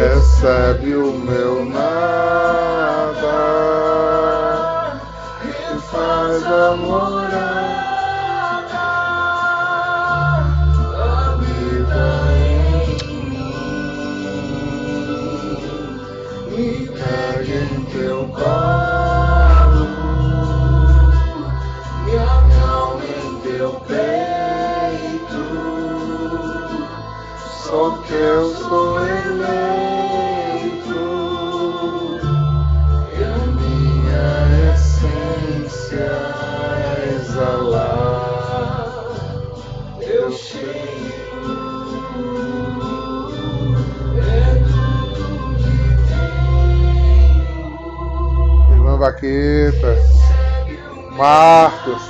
recebe 0.00 0.96
o 0.96 1.12
meu 1.12 1.66
nada 1.66 1.90
e 5.44 5.78
faz 5.78 6.42
a 6.46 6.76
morada. 6.76 7.60
Habita 10.96 12.08
em 12.32 13.04
mim, 13.28 13.52
me 16.48 16.70
pega 16.88 17.56
em 17.74 17.84
teu 17.92 18.20
colo, 18.28 19.84
me 22.06 22.14
acalma 22.16 23.04
em 23.04 23.28
teu 23.40 23.70
peito. 23.86 25.44
Só 27.62 27.82
que 28.06 28.14
eu 28.14 28.54
sou 28.54 28.98
eleito 28.98 29.79
Vaqueta, 49.00 49.96
Marcos. 51.16 52.02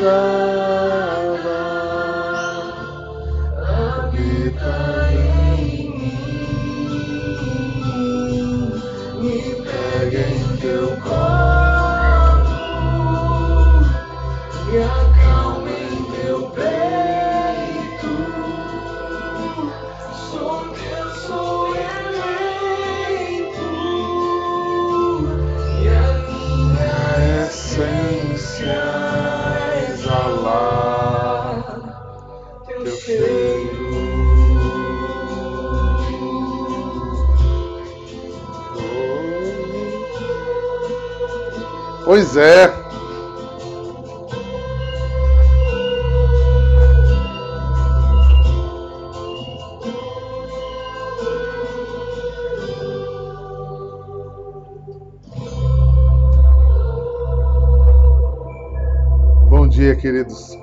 habita 4.01 4.73
em 5.13 5.29
mim, 5.59 5.93
me 9.21 9.37
pega 9.63 10.21
em 10.31 10.57
teu 10.57 10.94
Pois 42.15 42.37
é. 42.37 42.67
Bom 59.49 59.67
dia, 59.67 59.93
queridos. 59.97 60.57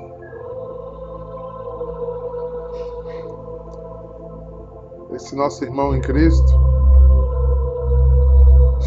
Esse 5.12 5.36
nosso 5.36 5.62
irmão 5.62 5.95
em 5.95 6.00
Cristo 6.00 6.50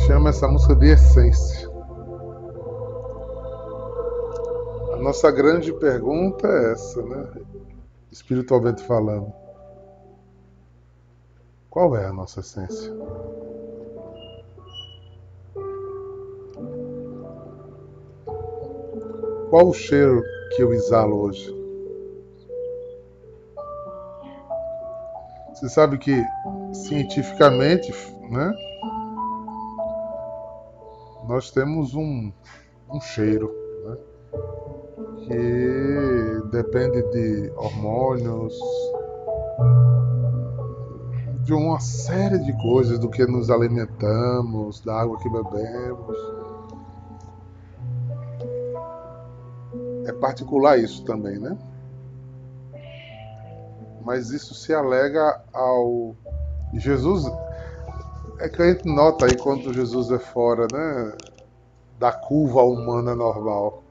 chama 0.08 0.30
essa 0.30 0.48
música 0.48 0.76
de 0.76 0.88
essência. 0.88 1.75
Nossa 5.06 5.30
grande 5.30 5.72
pergunta 5.72 6.48
é 6.48 6.72
essa, 6.72 7.00
né? 7.04 7.32
Espiritualmente 8.12 8.82
falando. 8.82 9.32
Qual 11.70 11.96
é 11.96 12.08
a 12.08 12.12
nossa 12.12 12.40
essência? 12.40 12.92
Qual 19.52 19.68
o 19.68 19.74
cheiro 19.76 20.24
que 20.56 20.64
eu 20.64 20.74
exalo 20.74 21.20
hoje? 21.20 21.56
Você 25.54 25.70
sabe 25.70 26.00
que 26.00 26.20
cientificamente, 26.74 27.94
né? 28.32 28.52
Nós 31.28 31.52
temos 31.52 31.94
um, 31.94 32.34
um 32.92 33.00
cheiro? 33.00 33.65
Que 35.26 36.42
depende 36.52 37.02
de 37.10 37.52
hormônios, 37.56 38.54
de 41.44 41.54
uma 41.54 41.80
série 41.80 42.40
de 42.40 42.54
coisas, 42.62 43.00
do 43.00 43.10
que 43.10 43.26
nos 43.26 43.50
alimentamos, 43.50 44.82
da 44.82 45.02
água 45.02 45.18
que 45.18 45.30
bebemos. 45.30 46.18
É 50.06 50.12
particular 50.12 50.78
isso 50.78 51.04
também, 51.06 51.40
né? 51.40 51.58
Mas 54.04 54.30
isso 54.30 54.54
se 54.54 54.74
alega 54.74 55.42
ao. 55.52 56.16
Jesus. 56.74 57.26
É 58.40 58.48
que 58.48 58.62
a 58.62 58.72
gente 58.72 58.88
nota 58.88 59.26
aí 59.26 59.36
quando 59.38 59.74
Jesus 59.74 60.12
é 60.12 60.20
fora, 60.20 60.68
né? 60.72 61.14
Da 61.98 62.12
curva 62.12 62.62
humana 62.62 63.16
normal. 63.16 63.85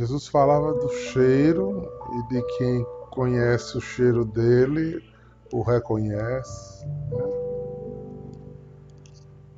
Jesus 0.00 0.28
falava 0.28 0.72
do 0.72 0.88
cheiro 0.88 1.86
e 2.14 2.28
de 2.32 2.42
quem 2.56 2.86
conhece 3.10 3.76
o 3.76 3.82
cheiro 3.82 4.24
dele 4.24 5.04
o 5.52 5.60
reconhece. 5.60 6.86
Né? 6.86 7.22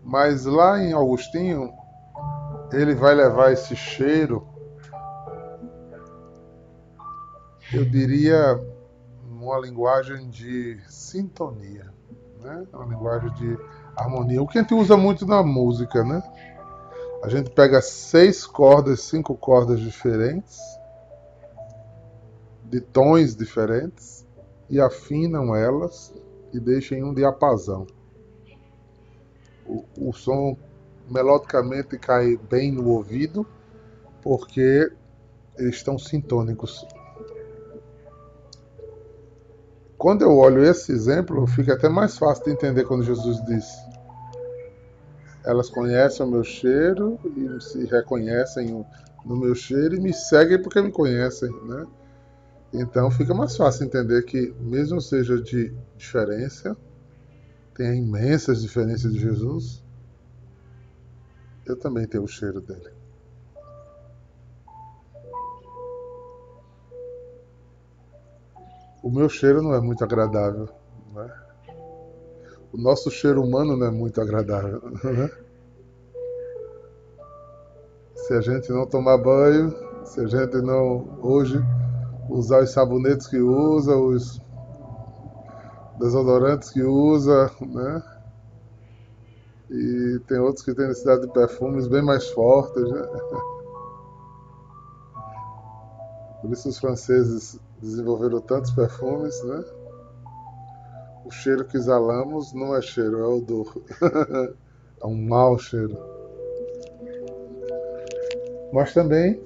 Mas 0.02 0.44
lá 0.44 0.82
em 0.82 0.92
Augustinho, 0.92 1.72
ele 2.72 2.92
vai 2.92 3.14
levar 3.14 3.52
esse 3.52 3.76
cheiro, 3.76 4.44
eu 7.72 7.84
diria, 7.84 8.60
numa 9.30 9.60
linguagem 9.60 10.28
de 10.28 10.76
sintonia, 10.88 11.86
né? 12.40 12.66
uma 12.72 12.86
linguagem 12.86 13.32
de 13.34 13.56
harmonia. 13.96 14.42
O 14.42 14.48
que 14.48 14.58
a 14.58 14.62
gente 14.62 14.74
usa 14.74 14.96
muito 14.96 15.24
na 15.24 15.40
música, 15.40 16.02
né? 16.02 16.20
A 17.22 17.28
gente 17.28 17.50
pega 17.50 17.80
seis 17.80 18.44
cordas, 18.44 19.02
cinco 19.02 19.36
cordas 19.36 19.78
diferentes, 19.78 20.58
de 22.64 22.80
tons 22.80 23.36
diferentes, 23.36 24.26
e 24.68 24.80
afinam 24.80 25.54
elas 25.54 26.12
e 26.52 26.58
deixam 26.58 26.98
em 26.98 27.04
um 27.04 27.14
diapasão. 27.14 27.86
O, 29.64 29.84
o 29.98 30.12
som 30.12 30.56
melodicamente 31.08 31.96
cai 31.96 32.36
bem 32.36 32.72
no 32.72 32.88
ouvido, 32.88 33.46
porque 34.20 34.90
eles 35.56 35.76
estão 35.76 35.98
sintônicos. 35.98 36.84
Quando 39.96 40.22
eu 40.22 40.36
olho 40.36 40.64
esse 40.64 40.90
exemplo, 40.90 41.46
fica 41.46 41.74
até 41.74 41.88
mais 41.88 42.18
fácil 42.18 42.44
de 42.44 42.50
entender 42.50 42.84
quando 42.84 43.04
Jesus 43.04 43.40
disse: 43.44 43.76
Elas 45.44 45.68
conhecem 45.68 46.24
o 46.24 46.30
meu 46.30 46.44
cheiro 46.44 47.18
e 47.36 47.60
se 47.60 47.84
reconhecem 47.86 48.86
no 49.24 49.36
meu 49.36 49.54
cheiro 49.54 49.96
e 49.96 50.00
me 50.00 50.12
seguem 50.12 50.60
porque 50.62 50.80
me 50.80 50.90
conhecem, 50.90 51.50
né? 51.64 51.86
Então 52.72 53.10
fica 53.10 53.34
mais 53.34 53.56
fácil 53.56 53.84
entender 53.84 54.22
que, 54.22 54.54
mesmo 54.60 55.00
seja 55.00 55.40
de 55.40 55.74
diferença, 55.96 56.76
tem 57.74 57.98
imensas 57.98 58.62
diferenças 58.62 59.12
de 59.12 59.18
Jesus, 59.18 59.84
eu 61.66 61.76
também 61.76 62.06
tenho 62.06 62.24
o 62.24 62.28
cheiro 62.28 62.60
dele. 62.60 62.90
O 69.02 69.10
meu 69.10 69.28
cheiro 69.28 69.60
não 69.60 69.74
é 69.74 69.80
muito 69.80 70.04
agradável. 70.04 70.68
Né? 71.12 71.41
O 72.72 72.78
nosso 72.78 73.10
cheiro 73.10 73.42
humano 73.42 73.76
não 73.76 73.86
é 73.86 73.90
muito 73.90 74.20
agradável. 74.20 74.80
Né? 75.04 75.30
Se 78.16 78.34
a 78.34 78.40
gente 78.40 78.70
não 78.72 78.86
tomar 78.86 79.18
banho, 79.18 79.74
se 80.06 80.20
a 80.20 80.26
gente 80.26 80.56
não 80.62 81.18
hoje 81.20 81.60
usar 82.30 82.62
os 82.62 82.70
sabonetes 82.70 83.26
que 83.26 83.38
usa, 83.38 83.96
os 83.96 84.40
desodorantes 85.98 86.70
que 86.70 86.82
usa, 86.82 87.50
né? 87.60 88.02
E 89.70 90.18
tem 90.26 90.38
outros 90.38 90.64
que 90.64 90.74
têm 90.74 90.88
necessidade 90.88 91.22
de 91.22 91.32
perfumes 91.32 91.88
bem 91.88 92.02
mais 92.02 92.28
fortes, 92.30 92.82
né? 92.90 93.02
Por 96.40 96.52
isso 96.52 96.68
os 96.68 96.78
franceses 96.78 97.58
desenvolveram 97.80 98.40
tantos 98.40 98.70
perfumes, 98.72 99.42
né? 99.44 99.64
O 101.24 101.30
cheiro 101.30 101.64
que 101.64 101.76
exalamos 101.76 102.52
não 102.52 102.76
é 102.76 102.82
cheiro, 102.82 103.20
é 103.20 103.26
odor. 103.26 103.82
é 105.02 105.06
um 105.06 105.14
mau 105.14 105.58
cheiro. 105.58 105.96
Mas 108.72 108.92
também 108.94 109.40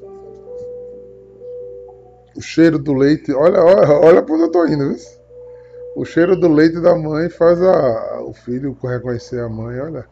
o 2.37 2.40
cheiro 2.40 2.78
do 2.78 2.93
leite. 2.93 3.32
Olha, 3.32 3.62
olha, 3.62 3.90
olha 3.93 4.23
para 4.23 4.34
onde 4.34 4.43
eu 4.44 4.46
estou 4.46 4.69
indo, 4.69 4.94
viu? 4.94 5.17
O 5.96 6.05
cheiro 6.05 6.38
do 6.38 6.49
leite 6.49 6.81
da 6.81 6.94
mãe 6.94 7.31
faz 7.31 7.61
a, 7.62 8.20
o 8.23 8.32
filho 8.34 8.76
reconhecer 8.82 9.40
a 9.40 9.49
mãe, 9.49 9.81
olha. 9.81 10.06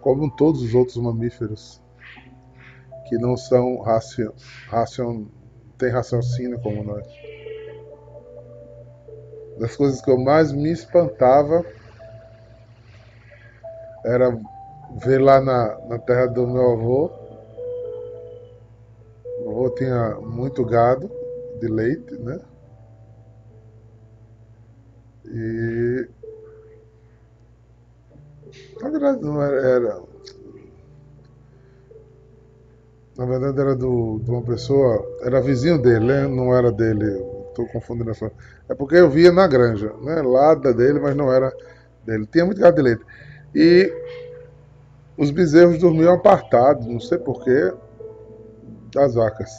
Como 0.00 0.34
todos 0.34 0.62
os 0.62 0.74
outros 0.74 0.96
mamíferos 0.96 1.80
que 3.08 3.16
não 3.16 3.36
são 3.36 3.80
racion, 3.80 4.32
racion, 4.68 5.26
tem 5.78 5.90
raciocínio 5.90 6.60
como 6.60 6.82
nós. 6.82 7.06
Das 9.60 9.76
coisas 9.76 10.00
que 10.00 10.10
eu 10.10 10.16
mais 10.16 10.52
me 10.52 10.72
espantava 10.72 11.62
era 14.02 14.30
ver 15.04 15.18
lá 15.18 15.38
na, 15.38 15.78
na 15.86 15.98
terra 15.98 16.26
do 16.28 16.46
meu 16.46 16.72
avô. 16.72 17.10
Meu 19.40 19.50
avô 19.50 19.70
tinha 19.74 20.14
muito 20.20 20.64
gado 20.64 21.10
de 21.60 21.68
leite, 21.68 22.14
né? 22.16 22.40
E 25.26 26.08
na 28.80 28.88
verdade 28.88 29.20
não 29.20 29.42
era, 29.42 29.60
era 29.60 30.02
Na 33.18 33.26
verdade 33.26 33.60
era 33.60 33.76
do, 33.76 34.18
de 34.24 34.30
uma 34.30 34.42
pessoa, 34.42 35.04
era 35.20 35.42
vizinho 35.42 35.76
dele, 35.82 36.06
né? 36.06 36.26
não 36.26 36.56
era 36.56 36.72
dele. 36.72 37.39
Estou 37.50 37.66
confundindo 37.68 38.10
essa. 38.10 38.32
É 38.68 38.74
porque 38.74 38.96
eu 38.96 39.10
via 39.10 39.30
na 39.30 39.46
granja, 39.46 39.92
né? 40.00 40.22
Lá 40.22 40.54
da 40.54 40.72
dele, 40.72 40.98
mas 40.98 41.14
não 41.14 41.32
era 41.32 41.54
dele. 42.04 42.26
Tinha 42.26 42.44
muito 42.44 42.60
gado 42.60 42.76
de 42.76 42.82
leite. 42.82 43.04
E 43.54 43.92
os 45.16 45.30
bezerros 45.30 45.78
dormiam 45.78 46.14
apartados, 46.14 46.86
não 46.86 46.98
sei 46.98 47.18
porquê, 47.18 47.72
das 48.94 49.14
vacas. 49.14 49.50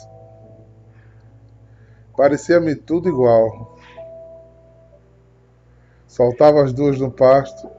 Parecia-me 2.16 2.74
tudo 2.74 3.08
igual. 3.08 3.78
Saltava 6.06 6.62
as 6.62 6.72
duas 6.72 6.98
no 6.98 7.10
pasto, 7.10 7.70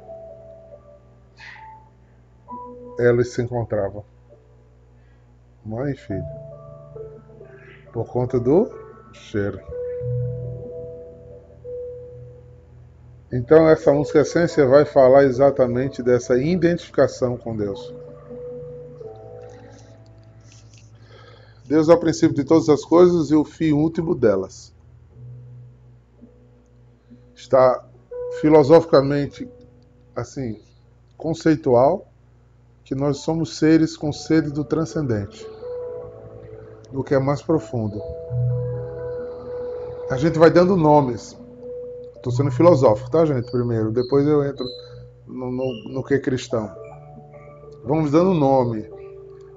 elas 2.99 3.29
se 3.29 3.41
encontravam 3.41 4.03
mãe 5.65 5.93
e 5.93 5.97
filho. 5.97 6.23
Por 7.91 8.05
conta 8.07 8.39
do 8.39 8.69
cheiro. 9.13 9.59
Então 13.31 13.67
essa 13.67 13.91
música 13.91 14.19
Essência 14.19 14.65
vai 14.67 14.85
falar 14.85 15.23
exatamente 15.23 16.03
dessa 16.03 16.37
identificação 16.37 17.35
com 17.35 17.57
Deus. 17.57 17.93
Deus 21.65 21.89
é 21.89 21.93
o 21.93 21.99
princípio 21.99 22.35
de 22.35 22.43
todas 22.43 22.69
as 22.69 22.85
coisas 22.85 23.31
e 23.31 23.35
o 23.35 23.43
fim 23.43 23.71
último 23.71 24.13
delas. 24.13 24.71
Está 27.33 27.83
filosoficamente 28.39 29.49
assim 30.15 30.61
conceitual 31.17 32.07
que 32.83 32.93
nós 32.93 33.17
somos 33.17 33.57
seres 33.57 33.97
com 33.97 34.13
sede 34.13 34.51
do 34.51 34.63
transcendente 34.63 35.47
do 36.91 37.03
que 37.03 37.15
é 37.15 37.19
mais 37.19 37.41
profundo. 37.41 37.99
A 40.09 40.17
gente 40.17 40.37
vai 40.37 40.51
dando 40.51 40.75
nomes. 40.75 41.37
Estou 42.15 42.31
sendo 42.31 42.51
filosófico, 42.51 43.09
tá, 43.09 43.25
gente? 43.25 43.49
Primeiro, 43.51 43.91
depois 43.91 44.27
eu 44.27 44.43
entro 44.43 44.65
no, 45.27 45.51
no, 45.51 45.93
no 45.93 46.03
que 46.03 46.13
é 46.13 46.19
cristão. 46.19 46.69
Vamos 47.83 48.11
dando 48.11 48.33
nome 48.33 48.89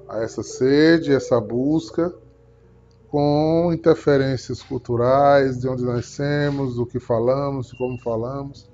a 0.09 0.19
essa 0.19 0.43
sede, 0.43 1.13
essa 1.13 1.41
busca, 1.41 2.13
com 3.09 3.71
interferências 3.73 4.63
culturais, 4.63 5.61
de 5.61 5.69
onde 5.69 5.85
nascemos, 5.85 6.77
do 6.77 6.87
que 6.87 6.99
falamos, 6.99 7.69
de 7.69 7.79
como 7.79 7.99
falamos. 8.01 8.69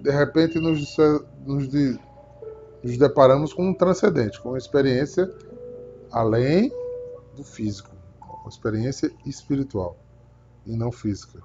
De 0.00 0.10
repente 0.10 0.58
nos, 0.58 0.96
nos, 1.46 1.68
nos 2.82 2.98
deparamos 2.98 3.52
com 3.52 3.68
um 3.68 3.74
transcendente, 3.74 4.40
com 4.40 4.50
uma 4.50 4.58
experiência 4.58 5.32
além 6.10 6.72
do 7.36 7.42
físico, 7.42 7.93
uma 8.44 8.50
experiência 8.50 9.10
espiritual 9.24 9.96
e 10.66 10.76
não 10.76 10.92
física, 10.92 11.42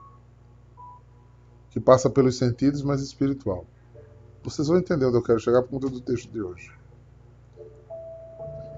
que 1.72 1.80
passa 1.80 2.10
pelos 2.10 2.38
sentidos, 2.38 2.81
mas 2.81 3.01
espiritual. 3.01 3.66
Vocês 4.44 4.68
vão 4.68 4.78
entender 4.78 5.06
onde 5.06 5.18
eu 5.18 5.24
quero 5.24 5.40
chegar 5.40 5.62
por 5.62 5.69
conta 5.69 5.90
do 5.90 6.01
texto 6.01 6.30
de 6.30 6.42
hoje. 6.42 6.72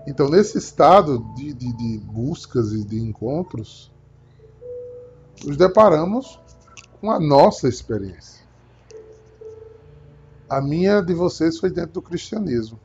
Então, 0.08 0.30
nesse 0.30 0.58
estado 0.58 1.20
de, 1.36 1.54
de, 1.54 1.74
de 1.74 1.98
buscas 2.00 2.74
e 2.74 2.84
de 2.84 3.00
encontros, 3.00 3.92
nos 5.44 5.58
deparamos 5.58 6.40
com 7.00 7.12
a 7.12 7.20
nossa 7.20 7.68
experiência. 7.68 8.46
A 10.50 10.62
minha 10.62 11.02
de 11.02 11.14
vocês 11.14 11.58
foi 11.58 11.72
dentro 11.72 11.94
do 11.94 12.02
cristianismo. 12.02 12.80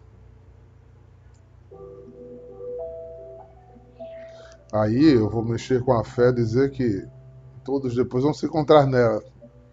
Aí 4.80 5.14
eu 5.14 5.30
vou 5.30 5.42
mexer 5.42 5.82
com 5.82 5.92
a 5.92 6.04
fé 6.04 6.30
dizer 6.30 6.70
que 6.70 7.06
todos 7.64 7.94
depois 7.94 8.24
vão 8.24 8.34
se 8.34 8.44
encontrar 8.44 8.86
nela. 8.86 9.22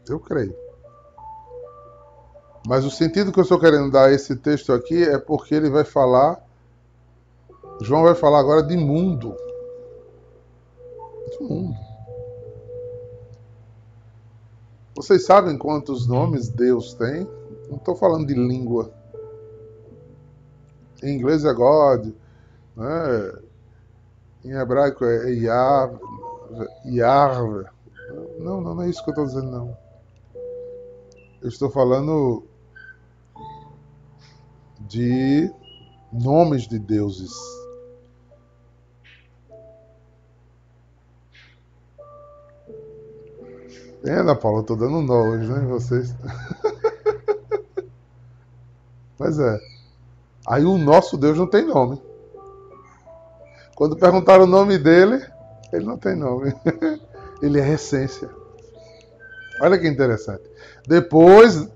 Eu 0.07 0.19
creio. 0.19 0.55
Mas 2.65 2.85
o 2.85 2.91
sentido 2.91 3.31
que 3.31 3.39
eu 3.39 3.43
estou 3.43 3.59
querendo 3.59 3.91
dar 3.91 4.05
a 4.05 4.13
esse 4.13 4.35
texto 4.37 4.71
aqui 4.71 5.03
é 5.03 5.17
porque 5.17 5.53
ele 5.53 5.69
vai 5.69 5.83
falar. 5.83 6.41
João 7.81 8.03
vai 8.03 8.15
falar 8.15 8.39
agora 8.39 8.63
de 8.63 8.77
mundo. 8.77 9.35
De 11.31 11.43
mundo. 11.43 11.77
Vocês 14.95 15.25
sabem 15.25 15.57
quantos 15.57 16.07
nomes 16.07 16.47
Deus 16.47 16.93
tem? 16.93 17.27
Não 17.69 17.77
estou 17.77 17.95
falando 17.95 18.27
de 18.27 18.35
língua. 18.35 18.93
Em 21.01 21.17
inglês 21.17 21.43
é 21.43 21.53
God, 21.53 22.13
né? 22.77 23.33
Em 24.43 24.51
hebraico 24.51 25.05
é. 25.05 25.31
Yahvé. 26.85 27.69
Não, 28.39 28.61
não, 28.61 28.75
não 28.75 28.81
é 28.83 28.89
isso 28.89 29.03
que 29.03 29.09
eu 29.09 29.13
estou 29.13 29.25
dizendo, 29.25 29.51
não. 29.51 29.77
Eu 31.41 31.49
estou 31.49 31.69
falando 31.69 32.43
de 34.81 35.51
nomes 36.11 36.67
de 36.67 36.77
deuses. 36.77 37.33
É, 44.05 44.15
Ana 44.15 44.35
Paula, 44.35 44.57
eu 44.57 44.61
estou 44.61 44.75
dando 44.75 45.13
hoje, 45.13 45.47
né, 45.47 45.59
vocês? 45.61 46.13
Mas 49.17 49.39
é. 49.39 49.57
Aí 50.45 50.65
o 50.65 50.77
nosso 50.77 51.17
Deus 51.17 51.37
não 51.37 51.47
tem 51.47 51.65
nome. 51.65 52.01
Quando 53.75 53.95
perguntaram 53.95 54.43
o 54.43 54.47
nome 54.47 54.77
dele, 54.77 55.23
ele 55.71 55.85
não 55.85 55.97
tem 55.97 56.15
nome. 56.15 56.53
ele 57.41 57.59
é 57.59 57.73
essência. 57.73 58.29
Olha 59.61 59.77
que 59.77 59.87
interessante. 59.87 60.43
Depois, 60.87 61.67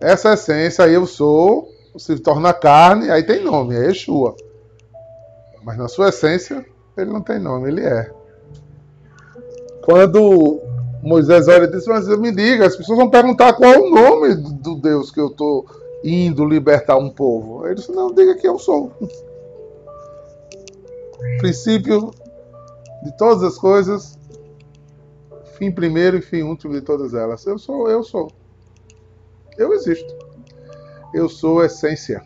essa 0.00 0.34
essência, 0.34 0.84
aí 0.84 0.94
eu 0.94 1.06
sou, 1.06 1.68
se 1.96 2.18
torna 2.18 2.52
carne, 2.52 3.10
aí 3.10 3.22
tem 3.22 3.42
nome, 3.42 3.74
é 3.74 3.86
Yeshua. 3.86 4.34
Mas 5.62 5.76
na 5.76 5.88
sua 5.88 6.08
essência, 6.08 6.64
ele 6.96 7.10
não 7.10 7.20
tem 7.20 7.38
nome, 7.38 7.68
ele 7.68 7.84
é. 7.84 8.10
Quando 9.84 10.60
Moisés 11.02 11.48
olha 11.48 11.64
e 11.64 11.70
diz, 11.70 11.86
mas 11.86 12.06
me 12.18 12.30
diga, 12.30 12.66
as 12.66 12.76
pessoas 12.76 12.98
vão 12.98 13.10
perguntar 13.10 13.54
qual 13.54 13.72
é 13.72 13.78
o 13.78 13.90
nome 13.90 14.34
do 14.34 14.76
Deus 14.76 15.10
que 15.10 15.20
eu 15.20 15.28
estou 15.28 15.66
indo 16.04 16.44
libertar 16.44 16.96
um 16.96 17.10
povo. 17.10 17.66
Ele 17.66 17.74
disse, 17.74 17.92
não, 17.92 18.12
diga 18.12 18.34
que 18.36 18.46
eu 18.46 18.58
sou 18.58 18.92
princípio 21.38 22.10
de 23.02 23.16
todas 23.16 23.42
as 23.42 23.58
coisas, 23.58 24.18
fim 25.56 25.70
primeiro 25.70 26.16
e 26.16 26.22
fim 26.22 26.42
último 26.42 26.74
de 26.74 26.80
todas 26.80 27.14
elas. 27.14 27.44
Eu 27.46 27.58
sou, 27.58 27.88
eu 27.88 28.02
sou. 28.02 28.30
Eu 29.56 29.72
existo. 29.72 30.16
Eu 31.12 31.28
sou 31.28 31.64
essência. 31.64 32.22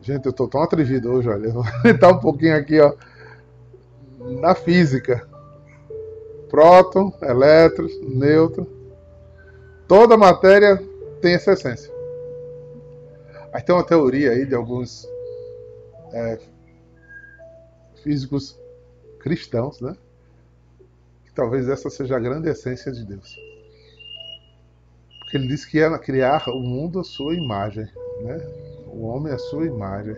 Gente, 0.00 0.26
eu 0.26 0.32
tô 0.32 0.48
tão 0.48 0.62
atrevido 0.62 1.10
hoje, 1.10 1.28
olha. 1.28 1.46
Eu 1.46 1.52
vou 1.52 1.64
entrar 1.84 2.10
um 2.10 2.20
pouquinho 2.20 2.56
aqui, 2.56 2.80
ó, 2.80 2.94
na 4.40 4.54
física. 4.54 5.26
Próton, 6.48 7.12
elétrons, 7.22 7.92
nêutron. 8.00 8.66
Toda 9.86 10.16
matéria 10.16 10.82
tem 11.20 11.34
essa 11.34 11.52
essência. 11.52 11.99
Aí 13.52 13.62
tem 13.62 13.74
uma 13.74 13.84
teoria 13.84 14.30
aí 14.30 14.46
de 14.46 14.54
alguns 14.54 15.06
é, 16.12 16.38
físicos 18.02 18.58
cristãos, 19.18 19.80
né? 19.80 19.96
Que 21.24 21.32
talvez 21.32 21.68
essa 21.68 21.90
seja 21.90 22.16
a 22.16 22.20
grande 22.20 22.48
essência 22.48 22.92
de 22.92 23.04
Deus. 23.04 23.36
Porque 25.20 25.36
ele 25.36 25.48
disse 25.48 25.68
que 25.68 25.78
ia 25.78 25.98
criar 25.98 26.48
o 26.48 26.60
mundo 26.60 27.00
à 27.00 27.04
sua 27.04 27.34
imagem, 27.34 27.88
né? 28.22 28.38
O 28.86 29.06
homem 29.06 29.32
à 29.32 29.38
sua 29.38 29.66
imagem. 29.66 30.16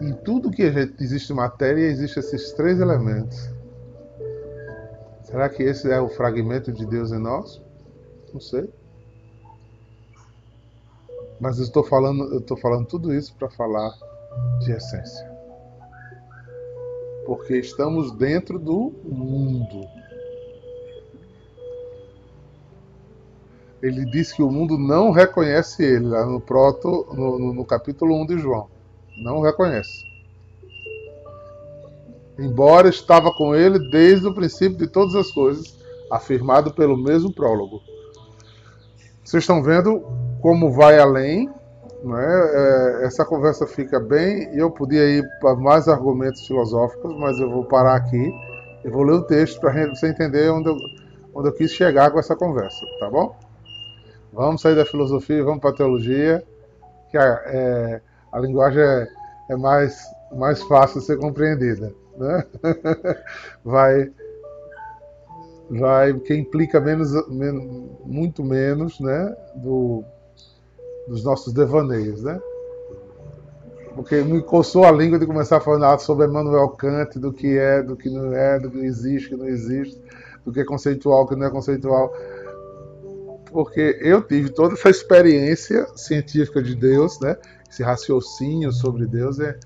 Em 0.00 0.12
tudo 0.12 0.50
que 0.50 0.62
existe 0.62 1.32
matéria, 1.32 1.82
existem 1.82 2.22
esses 2.22 2.52
três 2.52 2.80
elementos. 2.80 3.50
Será 5.24 5.48
que 5.48 5.62
esse 5.62 5.90
é 5.90 6.00
o 6.00 6.08
fragmento 6.08 6.72
de 6.72 6.86
Deus 6.86 7.12
em 7.12 7.18
nós? 7.18 7.60
Não 8.32 8.40
sei. 8.40 8.72
Mas 11.40 11.58
eu 11.58 11.64
estou 11.64 11.84
falando, 11.84 12.24
eu 12.32 12.38
estou 12.38 12.56
falando 12.56 12.86
tudo 12.86 13.14
isso 13.14 13.34
para 13.36 13.48
falar 13.48 13.92
de 14.60 14.72
essência. 14.72 15.30
Porque 17.24 17.56
estamos 17.58 18.12
dentro 18.12 18.58
do 18.58 18.92
mundo. 19.04 19.86
Ele 23.80 24.04
diz 24.06 24.32
que 24.32 24.42
o 24.42 24.50
mundo 24.50 24.76
não 24.76 25.12
reconhece 25.12 25.84
ele, 25.84 26.06
lá 26.06 26.26
no, 26.26 26.40
proto, 26.40 27.06
no, 27.12 27.38
no, 27.38 27.54
no 27.54 27.64
capítulo 27.64 28.20
1 28.22 28.26
de 28.26 28.38
João. 28.38 28.68
Não 29.22 29.40
reconhece. 29.40 30.08
Embora 32.36 32.88
estava 32.88 33.32
com 33.32 33.54
ele 33.54 33.78
desde 33.90 34.26
o 34.26 34.34
princípio 34.34 34.78
de 34.78 34.88
todas 34.88 35.14
as 35.14 35.30
coisas, 35.30 35.76
afirmado 36.10 36.72
pelo 36.72 36.96
mesmo 36.96 37.32
prólogo. 37.32 37.80
Vocês 39.22 39.42
estão 39.42 39.62
vendo 39.62 40.04
como 40.40 40.70
vai 40.70 40.98
além. 40.98 41.48
Né? 42.02 42.24
É, 42.52 43.06
essa 43.06 43.24
conversa 43.24 43.66
fica 43.66 43.98
bem. 43.98 44.48
Eu 44.54 44.70
podia 44.70 45.04
ir 45.04 45.24
para 45.40 45.54
mais 45.56 45.88
argumentos 45.88 46.46
filosóficos, 46.46 47.16
mas 47.18 47.38
eu 47.38 47.50
vou 47.50 47.64
parar 47.64 47.96
aqui. 47.96 48.32
Eu 48.84 48.92
vou 48.92 49.02
ler 49.02 49.14
o 49.14 49.22
texto 49.22 49.60
para 49.60 49.88
você 49.88 50.08
entender 50.08 50.50
onde 50.50 50.68
eu, 50.68 50.76
onde 51.34 51.48
eu 51.48 51.52
quis 51.52 51.72
chegar 51.72 52.10
com 52.10 52.18
essa 52.18 52.36
conversa, 52.36 52.86
tá 53.00 53.10
bom? 53.10 53.34
Vamos 54.32 54.60
sair 54.60 54.76
da 54.76 54.84
filosofia 54.84 55.42
vamos 55.42 55.60
para 55.60 55.70
a 55.70 55.76
teologia, 55.76 56.44
que 57.10 57.18
a, 57.18 57.42
é, 57.46 58.00
a 58.32 58.38
linguagem 58.38 58.82
é, 58.82 59.08
é, 59.50 59.56
mais, 59.56 60.00
mais 60.32 60.62
fácil 60.62 61.00
de 61.00 61.06
ser 61.06 61.18
compreendida. 61.18 61.92
Né? 62.16 62.44
vai 63.64 64.10
vai 65.70 66.14
que 66.14 66.34
implica 66.34 66.80
menos, 66.80 67.10
muito 68.04 68.42
menos, 68.42 68.98
né, 69.00 69.36
do, 69.56 70.02
dos 71.08 71.24
nossos 71.24 71.52
devaneios, 71.52 72.22
né? 72.22 72.40
Porque 73.94 74.22
me 74.22 74.40
coçou 74.42 74.84
a 74.84 74.92
língua 74.92 75.18
de 75.18 75.26
começar 75.26 75.60
falar 75.60 75.98
sobre 75.98 76.26
Emmanuel 76.26 76.68
Kant, 76.68 77.18
do 77.18 77.32
que 77.32 77.58
é, 77.58 77.82
do 77.82 77.96
que 77.96 78.08
não 78.08 78.32
é, 78.32 78.60
do 78.60 78.70
que 78.70 78.78
existe, 78.78 79.30
do 79.30 79.36
que 79.36 79.42
não 79.42 79.48
existe, 79.48 80.00
do 80.44 80.52
que 80.52 80.60
é 80.60 80.64
conceitual, 80.64 81.24
do 81.24 81.30
que 81.30 81.36
não 81.36 81.46
é 81.46 81.50
conceitual. 81.50 82.12
Porque 83.50 83.98
eu 84.00 84.22
tive 84.22 84.50
toda 84.50 84.74
essa 84.74 84.90
experiência 84.90 85.86
científica 85.96 86.62
de 86.62 86.76
Deus, 86.76 87.18
né? 87.18 87.36
Esse 87.68 87.82
raciocínio 87.82 88.70
sobre 88.70 89.06
Deus 89.06 89.40
é, 89.40 89.58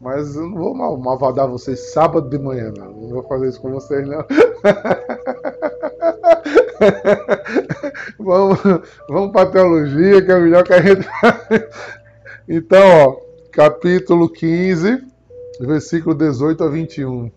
mas 0.00 0.36
eu 0.36 0.48
não 0.48 0.56
vou 0.56 0.74
mal, 0.74 0.96
malvadar 0.96 1.48
vocês 1.48 1.92
sábado 1.92 2.28
de 2.28 2.38
manhã, 2.38 2.72
não. 2.76 2.92
Não 2.92 3.08
vou 3.08 3.22
fazer 3.22 3.48
isso 3.48 3.60
com 3.60 3.70
vocês, 3.70 4.06
não. 4.06 4.24
vamos 8.18 8.58
vamos 9.08 9.32
para 9.32 9.48
a 9.48 9.52
teologia, 9.52 10.24
que 10.24 10.30
é 10.30 10.38
melhor 10.38 10.64
que 10.64 10.72
a 10.72 10.82
gente. 10.82 11.08
então, 12.48 12.80
ó, 12.80 13.16
capítulo 13.52 14.28
15, 14.28 15.02
versículo 15.60 16.14
18 16.14 16.64
a 16.64 16.68
21. 16.68 17.30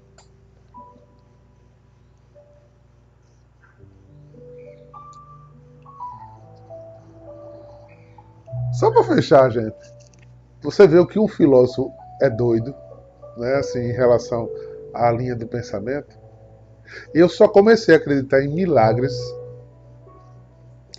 Só 8.74 8.92
para 8.92 9.04
fechar, 9.04 9.50
gente. 9.50 9.76
Você 10.62 10.88
vê 10.88 11.00
o 11.00 11.08
que 11.08 11.20
um 11.20 11.28
filósofo 11.28 11.92
é 12.22 12.30
doido, 12.30 12.76
né, 13.38 13.56
assim, 13.56 13.80
em 13.80 13.94
relação 13.94 14.50
à 14.94 15.12
linha 15.12 15.36
do 15.36 15.48
pensamento. 15.48 16.19
Eu 17.14 17.30
só 17.30 17.48
comecei 17.48 17.96
a 17.96 17.98
acreditar 17.98 18.44
em 18.44 18.54
milagres 18.54 19.14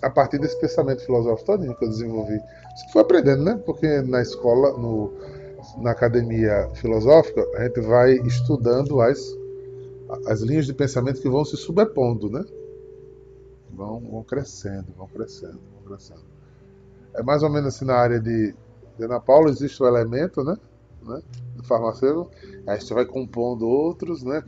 a 0.02 0.08
partir 0.08 0.38
desse 0.38 0.58
pensamento 0.58 1.04
filosófico 1.04 1.46
todo 1.46 1.76
que 1.76 1.84
eu 1.84 1.88
desenvolvi. 1.88 2.38
Você 2.38 2.92
foi 2.92 3.02
aprendendo, 3.02 3.44
né? 3.44 3.60
Porque 3.64 4.00
na 4.02 4.22
escola, 4.22 4.72
no, 4.78 5.12
na 5.78 5.90
academia 5.90 6.68
filosófica, 6.74 7.46
a 7.56 7.64
gente 7.64 7.80
vai 7.80 8.14
estudando 8.14 9.00
as, 9.00 9.20
as 10.26 10.40
linhas 10.40 10.66
de 10.66 10.72
pensamento 10.72 11.20
que 11.20 11.28
vão 11.28 11.44
se 11.44 11.56
sobrepondo, 11.56 12.30
né? 12.30 12.44
Vão, 13.72 14.00
vão 14.00 14.22
crescendo, 14.22 14.92
vão 14.96 15.06
crescendo, 15.06 15.60
vão 15.74 15.84
crescendo. 15.86 16.24
É 17.14 17.22
mais 17.22 17.42
ou 17.42 17.50
menos 17.50 17.74
assim 17.74 17.84
na 17.84 17.94
área 17.94 18.20
de, 18.20 18.54
de 18.96 19.04
Ana 19.04 19.20
Paula, 19.20 19.50
existe 19.50 19.82
o 19.82 19.86
elemento, 19.86 20.42
né? 20.42 20.56
né? 21.02 21.22
Do 21.56 21.64
farmacêutico, 21.64 22.30
aí 22.66 22.80
você 22.80 22.94
vai 22.94 23.04
compondo 23.04 23.66
outros, 23.66 24.22
né? 24.22 24.42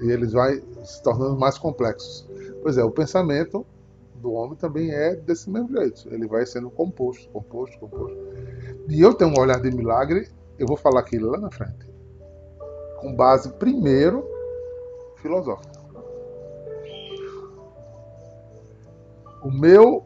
E 0.00 0.10
eles 0.10 0.32
vão 0.32 0.46
se 0.84 1.02
tornando 1.02 1.38
mais 1.38 1.58
complexos. 1.58 2.26
Pois 2.62 2.78
é, 2.78 2.84
o 2.84 2.90
pensamento 2.90 3.66
do 4.16 4.32
homem 4.32 4.56
também 4.56 4.90
é 4.90 5.16
desse 5.16 5.50
mesmo 5.50 5.76
jeito. 5.76 6.08
Ele 6.12 6.26
vai 6.26 6.46
sendo 6.46 6.70
composto, 6.70 7.28
composto, 7.30 7.78
composto. 7.78 8.16
E 8.88 9.00
eu 9.00 9.12
tenho 9.12 9.32
um 9.32 9.40
olhar 9.40 9.60
de 9.60 9.70
milagre, 9.70 10.28
eu 10.58 10.66
vou 10.66 10.76
falar 10.76 11.00
aquilo 11.00 11.30
lá 11.30 11.38
na 11.38 11.50
frente. 11.50 11.90
Com 13.00 13.14
base, 13.14 13.52
primeiro, 13.54 14.24
filosófica. 15.16 15.82
O 19.42 19.50
meu, 19.50 20.04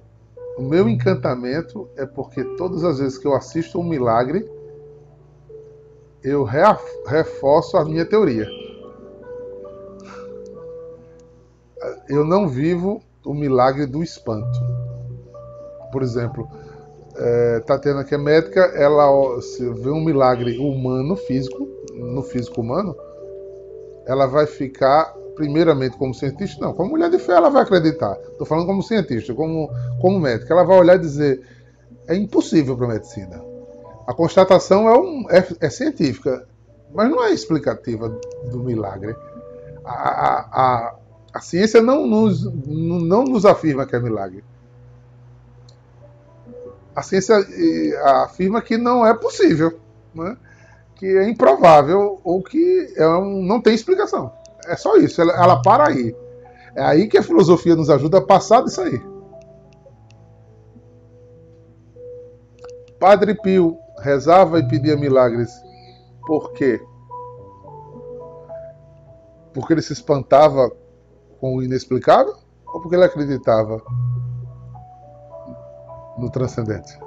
o 0.57 0.63
meu 0.63 0.89
encantamento 0.89 1.89
é 1.95 2.07
porque 2.07 2.43
todas 2.57 2.83
as 2.85 2.99
vezes 2.99 3.19
que 3.19 3.27
eu 3.27 3.35
assisto 3.35 3.79
um 3.79 3.85
milagre, 3.85 4.51
eu 6.23 6.43
reforço 6.43 7.77
a 7.77 7.85
minha 7.85 8.07
teoria. 8.07 8.49
Eu 12.09 12.25
não 12.25 12.49
vivo 12.49 13.03
o 13.25 13.35
milagre 13.35 13.87
do 13.87 14.03
espanto. 14.03 14.59
Por 15.93 16.03
exemplo, 16.03 16.49
é, 17.17 17.61
Tatiana, 17.61 18.05
que 18.05 18.15
é 18.15 18.19
médica, 18.19 18.61
ela 18.75 19.41
se 19.41 19.69
vê 19.71 19.91
um 19.91 20.05
milagre 20.05 20.59
humano, 20.59 21.17
físico, 21.17 21.67
no 21.95 22.23
físico 22.23 22.61
humano, 22.61 22.95
ela 24.07 24.27
vai 24.27 24.47
ficar, 24.47 25.13
primeiramente, 25.35 25.97
como 25.97 26.15
cientista, 26.15 26.65
não, 26.65 26.73
como 26.73 26.91
mulher 26.91 27.11
de 27.11 27.19
fé, 27.19 27.33
ela 27.33 27.51
vai 27.51 27.63
acreditar. 27.63 28.17
Estou 28.31 28.47
falando 28.47 28.67
como 28.67 28.83
cientista, 28.83 29.35
como, 29.35 29.69
como 30.01 30.21
médica. 30.21 30.53
Ela 30.53 30.65
vai 30.65 30.79
olhar 30.79 30.97
e 30.97 31.01
dizer: 31.01 31.43
é 32.07 32.15
impossível 32.15 32.77
para 32.77 32.87
a 32.87 32.91
medicina. 32.91 33.43
A 34.07 34.15
constatação 34.15 34.89
é, 34.89 34.97
um, 34.97 35.27
é, 35.31 35.45
é, 35.61 35.69
científica, 35.69 36.47
mas 36.95 37.11
não 37.11 37.25
é 37.25 37.33
explicativa 37.33 38.09
do 38.51 38.63
milagre. 38.63 39.17
A, 39.85 39.91
a, 39.91 40.39
a, 40.53 40.95
a 41.37 41.41
ciência 41.41 41.83
não 41.83 42.07
nos, 42.07 42.45
não 42.67 43.25
nos 43.25 43.45
afirma 43.45 43.85
que 43.85 43.95
é 43.95 44.01
milagre. 44.01 44.43
A 46.95 47.03
ciência 47.03 47.37
afirma 48.25 48.63
que 48.63 48.79
não 48.79 49.07
é 49.07 49.13
possível, 49.13 49.79
né? 50.15 50.35
que 50.95 51.05
é 51.05 51.29
improvável 51.29 52.19
ou 52.25 52.43
que 52.43 52.91
é 52.97 53.07
um, 53.07 53.43
não 53.43 53.61
tem 53.61 53.75
explicação. 53.75 54.33
É 54.65 54.77
só 54.77 54.97
isso, 54.97 55.21
ela, 55.21 55.35
ela 55.35 55.61
para 55.61 55.89
aí. 55.89 56.17
É 56.75 56.83
aí 56.83 57.07
que 57.07 57.19
a 57.19 57.23
filosofia 57.23 57.77
nos 57.77 57.91
ajuda 57.91 58.17
a 58.17 58.25
passar 58.25 58.63
disso 58.63 58.81
aí. 58.81 58.99
Padre 62.99 63.35
Pio 63.35 63.77
rezava 64.01 64.59
e 64.59 64.67
pedia 64.67 64.97
milagres. 64.97 65.51
Por 66.27 66.55
quê? 66.55 66.81
Porque 69.53 69.75
ele 69.75 69.83
se 69.83 69.93
espantava 69.93 70.73
com 71.47 71.57
o 71.59 71.63
inexplicável 71.63 72.35
ou 72.67 72.81
porque 72.81 72.97
ele 72.97 73.05
acreditava 73.05 73.81
no 76.19 76.29
transcendente? 76.29 76.99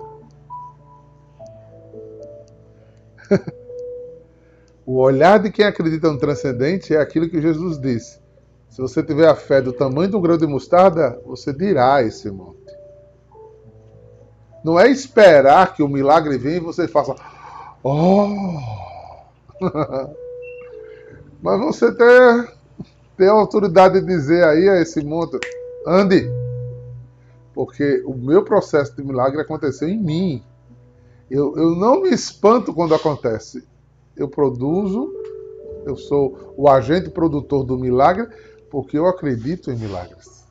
o 4.86 4.96
olhar 4.98 5.39
de 5.39 5.51
quem 5.51 5.65
acredita 5.65 6.10
no 6.10 6.17
transcendente 6.17 6.96
é 6.96 7.01
aquilo 7.01 7.29
que 7.29 7.41
Jesus 7.41 7.77
disse. 7.77 8.22
Se 8.69 8.79
você 8.81 9.03
tiver 9.03 9.27
a 9.27 9.36
fé 9.36 9.62
do 9.62 9.74
tamanho 9.74 10.10
do 10.10 10.22
grão 10.22 10.38
de 10.38 10.48
mostarda, 10.48 11.19
você 11.25 11.51
dirá 11.51 12.01
esse 12.01 12.31
monte. 12.31 12.74
Não 14.63 14.79
é 14.79 14.89
esperar 14.89 15.74
que 15.74 15.84
o 15.84 15.89
milagre 15.89 16.38
venha 16.38 16.58
e 16.58 16.62
você 16.62 16.88
faça. 16.88 17.13
Oh! 17.84 18.58
Mas 21.41 21.60
você 21.60 21.93
ter 21.93 22.59
tem 23.19 23.27
a 23.27 23.33
autoridade 23.33 23.99
de 23.99 24.05
dizer 24.05 24.45
aí 24.45 24.69
a 24.69 24.81
esse 24.81 25.03
mundo, 25.03 25.38
ande, 25.85 26.25
porque 27.53 28.01
o 28.05 28.13
meu 28.13 28.45
processo 28.45 28.95
de 28.95 29.03
milagre 29.03 29.41
aconteceu 29.41 29.89
em 29.89 30.01
mim. 30.01 30.41
Eu, 31.29 31.53
eu 31.57 31.75
não 31.75 32.01
me 32.01 32.11
espanto 32.11 32.73
quando 32.73 32.95
acontece. 32.95 33.67
Eu 34.15 34.29
produzo, 34.29 35.13
eu 35.85 35.97
sou 35.97 36.53
o 36.55 36.69
agente 36.69 37.09
produtor 37.09 37.65
do 37.65 37.77
milagre, 37.77 38.25
porque 38.71 38.97
eu 38.97 39.05
acredito 39.05 39.69
em 39.69 39.75
milagres. 39.75 40.45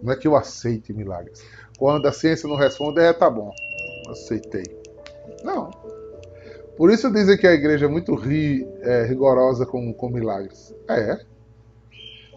Não 0.00 0.12
é 0.12 0.16
que 0.16 0.28
eu 0.28 0.36
aceite 0.36 0.92
milagres. 0.92 1.42
Quando 1.76 2.06
a 2.06 2.12
ciência 2.12 2.48
não 2.48 2.54
responde, 2.54 3.00
é, 3.00 3.12
tá 3.12 3.28
bom, 3.28 3.52
aceitei. 4.08 4.80
Não. 5.42 5.68
Por 6.78 6.92
isso 6.92 7.12
dizem 7.12 7.36
que 7.36 7.44
a 7.44 7.52
igreja 7.52 7.86
é 7.86 7.88
muito 7.88 8.14
ri, 8.14 8.64
é, 8.82 9.02
rigorosa 9.02 9.66
com, 9.66 9.92
com 9.92 10.08
milagres. 10.08 10.72
É. 10.88 11.18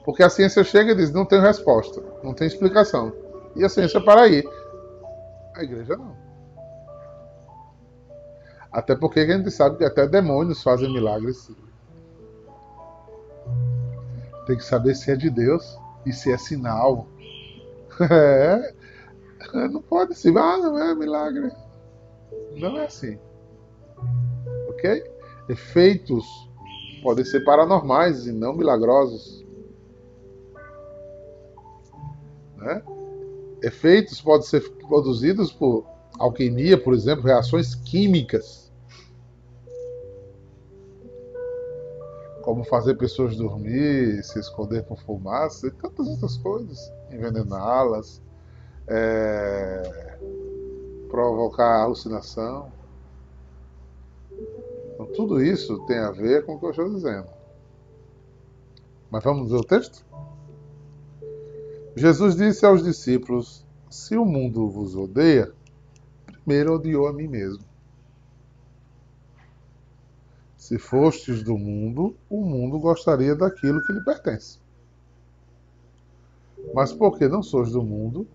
Porque 0.03 0.23
a 0.23 0.31
ciência 0.31 0.63
chega 0.63 0.93
e 0.93 0.95
diz, 0.95 1.13
não 1.13 1.25
tem 1.25 1.39
resposta, 1.39 2.01
não 2.23 2.33
tem 2.33 2.47
explicação. 2.47 3.13
E 3.55 3.63
a 3.63 3.69
ciência 3.69 4.01
para 4.01 4.21
aí. 4.21 4.43
A 5.55 5.63
igreja 5.63 5.95
não. 5.95 6.17
Até 8.71 8.95
porque 8.95 9.19
a 9.19 9.27
gente 9.27 9.51
sabe 9.51 9.77
que 9.77 9.85
até 9.85 10.07
demônios 10.07 10.63
fazem 10.63 10.91
milagres. 10.91 11.51
Tem 14.47 14.57
que 14.57 14.65
saber 14.65 14.95
se 14.95 15.11
é 15.11 15.15
de 15.15 15.29
Deus 15.29 15.77
e 16.03 16.11
se 16.11 16.31
é 16.33 16.37
sinal. 16.37 17.07
É. 18.09 18.73
Não 19.67 19.81
pode 19.81 20.15
ser, 20.15 20.35
ah, 20.35 20.57
não 20.57 20.79
é 20.79 20.95
milagre. 20.95 21.51
Não 22.55 22.77
é 22.77 22.85
assim. 22.85 23.19
Ok? 24.81 25.03
Efeitos 25.47 26.25
podem 27.03 27.23
ser 27.23 27.43
paranormais 27.43 28.25
e 28.25 28.31
não 28.31 28.53
milagrosos. 28.55 29.45
Né? 32.57 32.81
Efeitos 33.61 34.19
podem 34.21 34.47
ser 34.47 34.67
produzidos 34.87 35.51
por 35.51 35.85
alquimia, 36.17 36.81
por 36.81 36.95
exemplo, 36.95 37.25
reações 37.25 37.75
químicas. 37.75 38.71
Como 42.41 42.63
fazer 42.63 42.95
pessoas 42.95 43.35
dormir, 43.35 44.23
se 44.23 44.39
esconder 44.39 44.83
com 44.85 44.95
fumaça 44.95 45.67
e 45.67 45.71
tantas 45.71 46.07
outras 46.07 46.37
coisas. 46.37 46.91
Envenená-las, 47.11 48.19
é, 48.87 50.17
provocar 51.07 51.83
alucinação. 51.83 52.80
Então, 55.01 55.13
tudo 55.13 55.41
isso 55.41 55.79
tem 55.87 55.97
a 55.97 56.11
ver 56.11 56.45
com 56.45 56.53
o 56.53 56.59
que 56.59 56.65
eu 56.65 56.69
estou 56.69 56.93
dizendo. 56.93 57.27
Mas 59.09 59.23
vamos 59.23 59.49
ver 59.49 59.57
o 59.57 59.63
texto? 59.63 60.05
Jesus 61.95 62.35
disse 62.35 62.65
aos 62.65 62.83
discípulos: 62.83 63.65
Se 63.89 64.15
o 64.15 64.23
mundo 64.23 64.69
vos 64.69 64.95
odeia, 64.95 65.51
primeiro 66.25 66.75
odiou 66.75 67.07
a 67.07 67.13
mim 67.13 67.27
mesmo. 67.27 67.63
Se 70.55 70.77
fostes 70.77 71.41
do 71.41 71.57
mundo, 71.57 72.15
o 72.29 72.45
mundo 72.45 72.77
gostaria 72.77 73.35
daquilo 73.35 73.83
que 73.83 73.93
lhe 73.93 74.03
pertence. 74.05 74.59
Mas 76.75 76.93
porque 76.93 77.27
não 77.27 77.41
sois 77.41 77.71
do 77.71 77.81
mundo, 77.81 78.27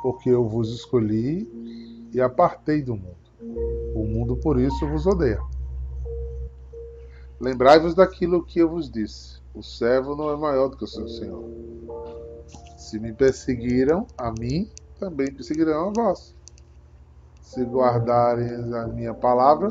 porque 0.00 0.30
eu 0.30 0.48
vos 0.48 0.72
escolhi 0.72 1.46
e 2.14 2.20
apartei 2.20 2.80
do 2.80 2.96
mundo. 2.96 3.20
Mundo 4.30 4.36
por 4.36 4.60
isso 4.60 4.86
vos 4.86 5.06
odeia. 5.06 5.40
Lembrai-vos 7.40 7.96
daquilo 7.96 8.44
que 8.44 8.60
eu 8.60 8.68
vos 8.68 8.88
disse: 8.88 9.40
o 9.52 9.60
servo 9.60 10.14
não 10.14 10.30
é 10.30 10.36
maior 10.36 10.68
do 10.68 10.76
que 10.76 10.84
o 10.84 10.86
seu 10.86 11.08
senhor. 11.08 11.44
Se 12.78 13.00
me 13.00 13.12
perseguiram, 13.12 14.06
a 14.16 14.30
mim 14.30 14.70
também 15.00 15.32
perseguirão 15.32 15.88
a 15.88 15.92
vós. 15.92 16.36
Se 17.42 17.64
guardarem 17.64 18.72
a 18.72 18.86
minha 18.86 19.14
palavra, 19.14 19.68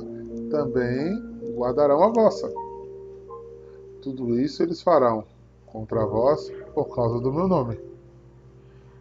também 0.52 1.17
guardarão 1.56 2.04
a 2.04 2.10
vossa. 2.10 2.52
Tudo 4.02 4.38
isso 4.39 4.62
eles 4.62 4.82
farão 4.82 5.24
contra 5.67 6.06
vós 6.06 6.52
por 6.74 6.93
causa 6.93 7.22
do 7.22 7.32
meu 7.32 7.48
nome, 7.48 7.80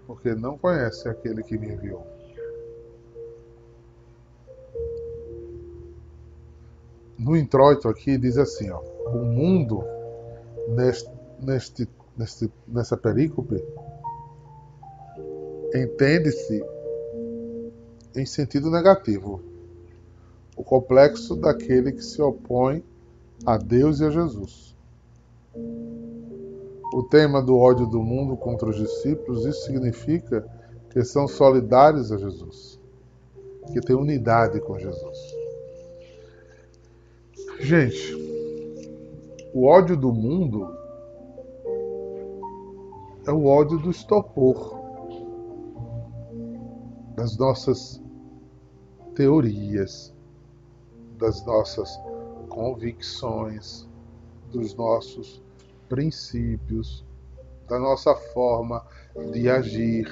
porque 0.07 0.35
não 0.37 0.57
conhece 0.57 1.09
aquele 1.09 1.42
que 1.42 1.59
me 1.59 1.73
enviou. 1.73 2.17
No 7.18 7.37
introito 7.37 7.88
aqui 7.88 8.16
diz 8.16 8.38
assim, 8.38 8.70
ó, 8.70 8.81
o 9.12 9.24
mundo 9.24 9.83
neste, 10.68 11.11
neste, 11.40 11.88
neste, 12.16 12.52
nessa 12.66 12.96
perícope 12.96 13.62
entende-se 15.74 16.64
em 18.14 18.24
sentido 18.24 18.70
negativo, 18.70 19.42
o 20.57 20.62
complexo 20.62 21.37
daquele 21.37 21.92
que 21.92 22.02
se 22.02 22.20
opõe 22.22 22.85
a 23.44 23.57
Deus 23.57 24.00
e 24.00 24.04
a 24.04 24.11
Jesus. 24.11 24.76
O 26.92 27.02
tema 27.02 27.42
do 27.42 27.57
ódio 27.57 27.87
do 27.87 28.02
mundo 28.02 28.37
contra 28.37 28.68
os 28.68 28.76
discípulos, 28.76 29.44
isso 29.44 29.66
significa 29.66 30.46
que 30.90 31.04
são 31.04 31.28
solidários 31.28 32.11
a 32.11 32.16
Jesus, 32.16 32.81
que 33.72 33.81
têm 33.81 33.94
unidade 33.94 34.61
com 34.61 34.78
Jesus. 34.78 35.38
Gente, 37.61 38.14
o 39.53 39.66
ódio 39.66 39.97
do 39.97 40.12
mundo 40.12 40.73
é 43.27 43.33
o 43.33 43.47
ódio 43.47 43.79
do 43.79 43.90
estopor 43.90 44.79
das 47.16 47.37
nossas 47.37 48.01
teorias, 49.16 50.14
das 51.18 51.44
nossas 51.44 51.90
convicções, 52.49 53.88
dos 54.53 54.77
nossos 54.77 55.42
princípios, 55.88 57.05
da 57.68 57.79
nossa 57.81 58.14
forma 58.14 58.87
de 59.33 59.51
agir, 59.51 60.07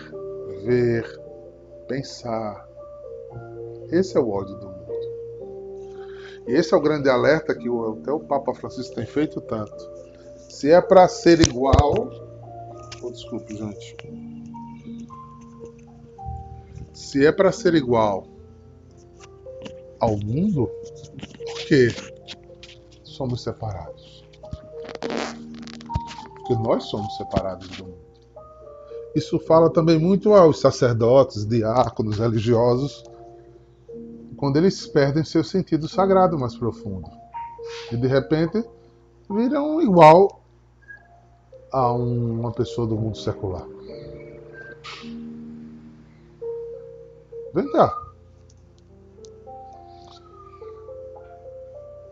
ver, 0.65 1.05
pensar. 1.87 2.69
Esse 3.93 4.17
é 4.17 4.21
o 4.21 4.31
ódio 4.31 4.57
do 4.57 4.67
mundo. 4.67 4.76
E 6.47 6.53
esse 6.53 6.73
é 6.73 6.77
o 6.77 6.81
grande 6.81 7.09
alerta 7.09 7.55
que 7.55 7.69
até 7.69 8.13
o 8.13 8.21
Papa 8.21 8.55
Francisco 8.55 8.95
tem 8.95 9.07
feito 9.07 9.41
tanto. 9.41 9.91
Se 10.49 10.71
é 10.71 10.81
para 10.81 11.09
ser 11.09 11.41
igual. 11.41 12.11
Oh, 13.03 13.11
desculpe, 13.11 13.57
gente. 13.57 13.97
Se 16.93 17.27
é 17.27 17.33
para 17.33 17.53
ser 17.53 17.75
igual 17.75 18.27
ao 20.01 20.17
mundo, 20.17 20.71
por 21.47 21.61
que 21.67 21.89
somos 23.03 23.43
separados? 23.43 24.25
Porque 26.37 26.55
nós 26.55 26.85
somos 26.85 27.17
separados 27.17 27.69
do 27.69 27.85
mundo. 27.85 28.07
Isso 29.15 29.39
fala 29.39 29.71
também 29.71 29.99
muito 29.99 30.35
aos 30.35 30.61
sacerdotes, 30.61 31.47
diáconos, 31.47 32.19
religiosos, 32.19 33.03
quando 34.37 34.57
eles 34.57 34.87
perdem 34.87 35.25
seu 35.25 35.42
sentido 35.42 35.88
sagrado 35.88 36.38
mais 36.38 36.57
profundo. 36.57 37.11
E 37.90 37.96
de 37.96 38.07
repente 38.07 38.64
viram 39.29 39.81
igual 39.81 40.40
a 41.72 41.92
uma 41.92 42.53
pessoa 42.53 42.87
do 42.87 42.96
mundo 42.96 43.16
secular. 43.16 43.66
Vem 47.53 47.70
cá. 47.72 47.92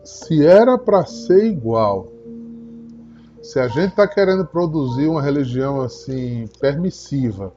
Se 0.03 0.45
era 0.45 0.79
para 0.79 1.05
ser 1.05 1.45
igual, 1.45 2.09
se 3.43 3.61
a 3.61 3.69
gente 3.69 3.91
está 3.91 4.09
querendo 4.09 4.47
produzir 4.47 5.07
uma 5.07 5.23
religião 5.23 5.83
assim 5.83 6.47
permissiva, 6.61 7.53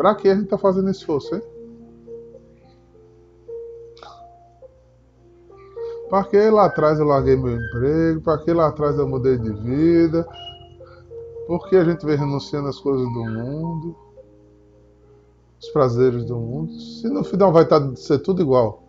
para 0.00 0.14
que 0.14 0.30
a 0.30 0.34
gente 0.34 0.44
está 0.44 0.56
fazendo 0.56 0.88
esforço, 0.88 1.34
hein? 1.34 1.42
Para 6.08 6.24
que 6.24 6.48
lá 6.48 6.64
atrás 6.64 6.98
eu 6.98 7.04
larguei 7.04 7.36
meu 7.36 7.54
emprego? 7.54 8.22
Para 8.22 8.38
que 8.38 8.50
lá 8.50 8.68
atrás 8.68 8.98
eu 8.98 9.06
mudei 9.06 9.36
de 9.36 9.52
vida? 9.52 10.26
Por 11.46 11.68
que 11.68 11.76
a 11.76 11.84
gente 11.84 12.06
vem 12.06 12.16
renunciando 12.16 12.68
às 12.68 12.80
coisas 12.80 13.04
do 13.12 13.24
mundo? 13.26 13.94
Os 15.60 15.68
prazeres 15.68 16.24
do 16.24 16.36
mundo? 16.36 16.72
Se 16.72 17.06
no 17.10 17.22
final 17.22 17.52
vai 17.52 17.64
estar, 17.64 17.78
tá, 17.78 17.94
ser 17.94 18.20
tudo 18.20 18.40
igual. 18.40 18.82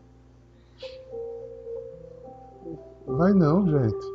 Vai 3.06 3.34
não, 3.34 3.68
gente. 3.68 4.08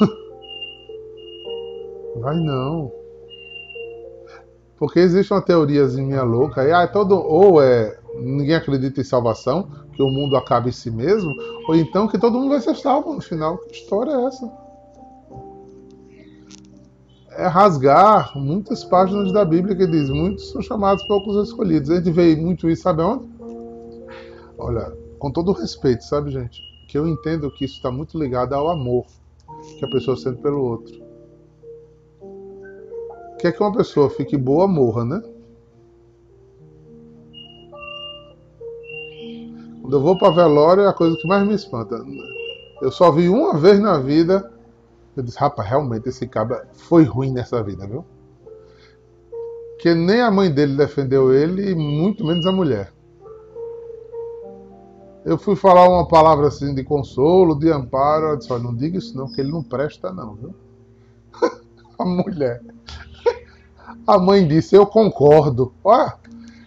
Vai 2.16 2.40
não. 2.40 2.97
Porque 4.78 5.00
existe 5.00 5.32
uma 5.32 5.42
teoriazinha 5.42 6.22
louca 6.22 6.62
aí, 6.62 6.72
ah, 6.72 6.86
todo, 6.86 7.14
ou 7.14 7.60
é 7.60 7.98
ninguém 8.20 8.54
acredita 8.54 9.00
em 9.00 9.04
salvação, 9.04 9.68
que 9.92 10.02
o 10.02 10.08
mundo 10.08 10.36
acaba 10.36 10.68
em 10.68 10.72
si 10.72 10.90
mesmo, 10.90 11.34
ou 11.68 11.74
então 11.74 12.08
que 12.08 12.18
todo 12.18 12.38
mundo 12.38 12.50
vai 12.50 12.60
ser 12.60 12.74
salvo 12.76 13.14
no 13.14 13.20
final. 13.20 13.58
Que 13.58 13.76
história 13.76 14.12
é 14.12 14.24
essa? 14.24 14.68
é 17.38 17.46
rasgar 17.46 18.36
muitas 18.36 18.84
páginas 18.84 19.32
da 19.32 19.44
Bíblia 19.44 19.76
que 19.76 19.86
diz: 19.86 20.10
muitos 20.10 20.50
são 20.50 20.60
chamados, 20.60 21.04
poucos 21.04 21.48
escolhidos. 21.48 21.88
A 21.88 21.96
gente 21.96 22.10
vê 22.10 22.34
muito 22.34 22.68
isso, 22.68 22.82
sabe 22.82 23.00
onde? 23.00 23.28
Olha, 24.58 24.92
com 25.20 25.30
todo 25.30 25.52
respeito, 25.52 26.02
sabe, 26.02 26.32
gente? 26.32 26.60
Que 26.88 26.98
eu 26.98 27.06
entendo 27.06 27.48
que 27.50 27.64
isso 27.64 27.76
está 27.76 27.92
muito 27.92 28.18
ligado 28.18 28.54
ao 28.54 28.68
amor 28.68 29.06
que 29.78 29.84
a 29.84 29.88
pessoa 29.88 30.16
sente 30.16 30.42
pelo 30.42 30.64
outro. 30.64 31.07
Quer 33.38 33.52
que 33.52 33.62
uma 33.62 33.72
pessoa 33.72 34.10
fique 34.10 34.36
boa, 34.36 34.66
morra, 34.66 35.04
né? 35.04 35.22
Quando 39.80 39.96
eu 39.96 40.02
vou 40.02 40.18
para 40.18 40.30
velório 40.30 40.82
é 40.82 40.88
a 40.88 40.92
coisa 40.92 41.16
que 41.16 41.26
mais 41.26 41.46
me 41.46 41.54
espanta. 41.54 42.04
Eu 42.82 42.92
só 42.92 43.10
vi 43.10 43.28
uma 43.28 43.56
vez 43.56 43.80
na 43.80 43.98
vida. 43.98 44.52
Eu 45.16 45.22
disse, 45.22 45.38
rapaz, 45.38 45.68
realmente 45.68 46.08
esse 46.08 46.26
cabra 46.26 46.68
foi 46.74 47.04
ruim 47.04 47.32
nessa 47.32 47.62
vida, 47.62 47.86
viu? 47.86 48.04
Que 49.78 49.94
nem 49.94 50.20
a 50.20 50.30
mãe 50.30 50.52
dele 50.52 50.76
defendeu 50.76 51.32
ele 51.32 51.70
e 51.70 51.74
muito 51.74 52.24
menos 52.24 52.44
a 52.44 52.52
mulher. 52.52 52.92
Eu 55.24 55.38
fui 55.38 55.56
falar 55.56 55.88
uma 55.88 56.06
palavra 56.06 56.48
assim 56.48 56.74
de 56.74 56.84
consolo, 56.84 57.58
de 57.58 57.70
amparo. 57.70 58.26
Eu 58.26 58.36
disse, 58.36 58.50
não 58.58 58.74
diga 58.74 58.98
isso 58.98 59.16
não, 59.16 59.26
que 59.26 59.40
ele 59.40 59.52
não 59.52 59.62
presta 59.62 60.12
não, 60.12 60.34
viu? 60.34 60.54
a 61.98 62.04
mulher. 62.04 62.62
A 64.06 64.18
mãe 64.18 64.46
disse, 64.46 64.74
eu 64.74 64.86
concordo. 64.86 65.72
Olha, 65.82 66.14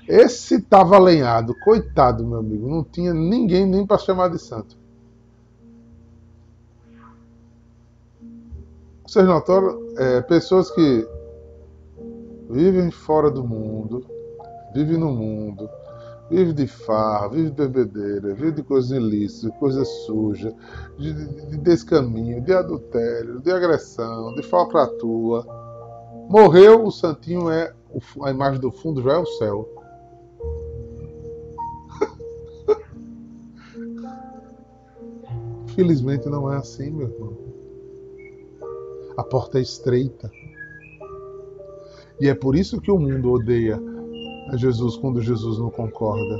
esse 0.07 0.55
estava 0.55 0.95
alenhado, 0.95 1.55
coitado, 1.63 2.25
meu 2.25 2.39
amigo. 2.39 2.69
Não 2.69 2.83
tinha 2.83 3.13
ninguém 3.13 3.65
nem 3.65 3.85
para 3.85 3.97
chamar 3.97 4.29
de 4.29 4.39
santo. 4.39 4.77
Vocês 9.05 9.25
notaram? 9.25 9.79
É, 9.97 10.21
pessoas 10.21 10.71
que 10.71 11.07
vivem 12.49 12.91
fora 12.91 13.29
do 13.29 13.43
mundo, 13.43 14.05
vivem 14.73 14.97
no 14.97 15.11
mundo, 15.11 15.69
Vive 16.31 16.53
de 16.53 16.65
farra, 16.65 17.27
vive 17.27 17.49
de 17.49 17.67
bebedeira, 17.67 18.33
vive 18.33 18.53
de 18.53 18.63
coisas 18.63 18.89
ilícitas, 18.91 19.53
coisa 19.59 19.83
suja, 19.83 20.55
de, 20.97 21.11
de, 21.11 21.45
de 21.47 21.57
descaminho, 21.57 22.41
de 22.41 22.53
adultério, 22.53 23.41
de 23.41 23.51
agressão, 23.51 24.33
de 24.33 24.41
falcatrua. 24.41 25.45
Morreu, 26.31 26.85
o 26.85 26.91
santinho 26.91 27.51
é 27.51 27.73
a 28.23 28.31
imagem 28.31 28.61
do 28.61 28.71
fundo 28.71 29.01
já 29.01 29.15
é 29.15 29.17
o 29.17 29.25
céu. 29.25 29.67
Felizmente 35.75 36.29
não 36.29 36.49
é 36.49 36.55
assim, 36.55 36.89
meu 36.89 37.09
irmão. 37.09 37.37
A 39.17 39.25
porta 39.25 39.59
é 39.59 39.61
estreita. 39.61 40.31
E 42.21 42.29
é 42.29 42.33
por 42.33 42.55
isso 42.55 42.79
que 42.79 42.89
o 42.89 42.97
mundo 42.97 43.33
odeia 43.33 43.77
a 44.51 44.55
Jesus 44.55 44.95
quando 44.95 45.19
Jesus 45.19 45.59
não 45.59 45.69
concorda. 45.69 46.37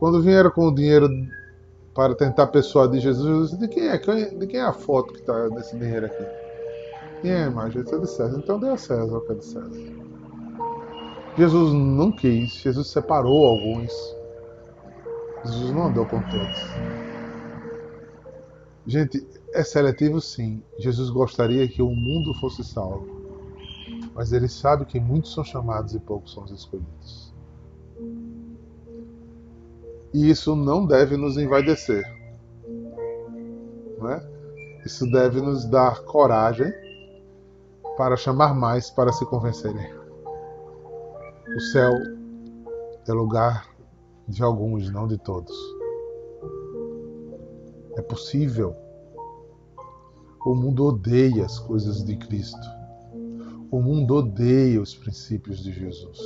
Quando 0.00 0.20
vieram 0.20 0.50
com 0.50 0.66
o 0.66 0.74
dinheiro 0.74 1.08
para 1.94 2.12
tentar 2.16 2.48
persuadir 2.48 3.02
Jesus, 3.02 3.24
Jesus 3.24 3.50
disse, 3.50 3.60
de 3.60 3.68
quem 3.68 3.86
é, 3.86 3.96
de 3.96 4.46
quem 4.48 4.58
é 4.58 4.64
a 4.64 4.72
foto 4.72 5.12
que 5.12 5.20
está 5.20 5.48
nesse 5.48 5.78
dinheiro 5.78 6.06
aqui? 6.06 6.47
É 7.24 7.44
a 7.44 7.46
imagem? 7.46 7.82
É 7.82 7.84
de 7.84 8.06
César. 8.10 8.38
Então 8.38 8.58
dê 8.58 8.68
a 8.68 8.76
César 8.76 9.16
o 9.16 9.20
que 9.20 9.32
é 9.32 9.34
de 9.34 9.44
César. 9.44 9.98
Jesus 11.36 11.72
não 11.72 12.10
quis, 12.10 12.52
Jesus 12.54 12.88
separou 12.88 13.46
alguns. 13.46 13.92
Jesus 15.44 15.72
não 15.72 15.86
andou 15.86 16.04
com 16.06 16.20
todos. 16.20 16.58
Gente, 18.86 19.26
é 19.52 19.62
seletivo 19.62 20.20
sim. 20.20 20.62
Jesus 20.78 21.10
gostaria 21.10 21.68
que 21.68 21.82
o 21.82 21.90
mundo 21.90 22.34
fosse 22.40 22.64
salvo 22.64 23.18
mas 24.18 24.32
ele 24.32 24.48
sabe 24.48 24.84
que 24.84 24.98
muitos 24.98 25.32
são 25.32 25.44
chamados 25.44 25.94
e 25.94 26.00
poucos 26.00 26.34
são 26.34 26.42
os 26.42 26.50
escolhidos. 26.50 27.32
E 30.12 30.28
isso 30.28 30.56
não 30.56 30.84
deve 30.84 31.16
nos 31.16 31.38
envaidecer. 31.38 32.02
Não 33.96 34.10
é? 34.10 34.28
Isso 34.84 35.08
deve 35.08 35.40
nos 35.40 35.64
dar 35.66 36.02
coragem 36.02 36.72
para 37.98 38.16
chamar 38.16 38.54
mais 38.54 38.90
para 38.90 39.12
se 39.12 39.26
convencerem. 39.26 39.92
O 41.56 41.60
céu 41.72 41.90
é 43.08 43.12
lugar 43.12 43.68
de 44.28 44.40
alguns, 44.40 44.88
não 44.88 45.08
de 45.08 45.18
todos. 45.18 45.56
É 47.96 48.02
possível. 48.02 48.76
O 50.46 50.54
mundo 50.54 50.84
odeia 50.84 51.44
as 51.44 51.58
coisas 51.58 52.04
de 52.04 52.16
Cristo. 52.16 52.66
O 53.68 53.80
mundo 53.80 54.14
odeia 54.14 54.80
os 54.80 54.94
princípios 54.94 55.58
de 55.58 55.72
Jesus. 55.72 56.18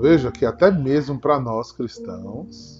Veja 0.00 0.32
que 0.32 0.44
até 0.44 0.68
mesmo 0.72 1.20
para 1.20 1.38
nós 1.38 1.70
cristãos, 1.70 2.79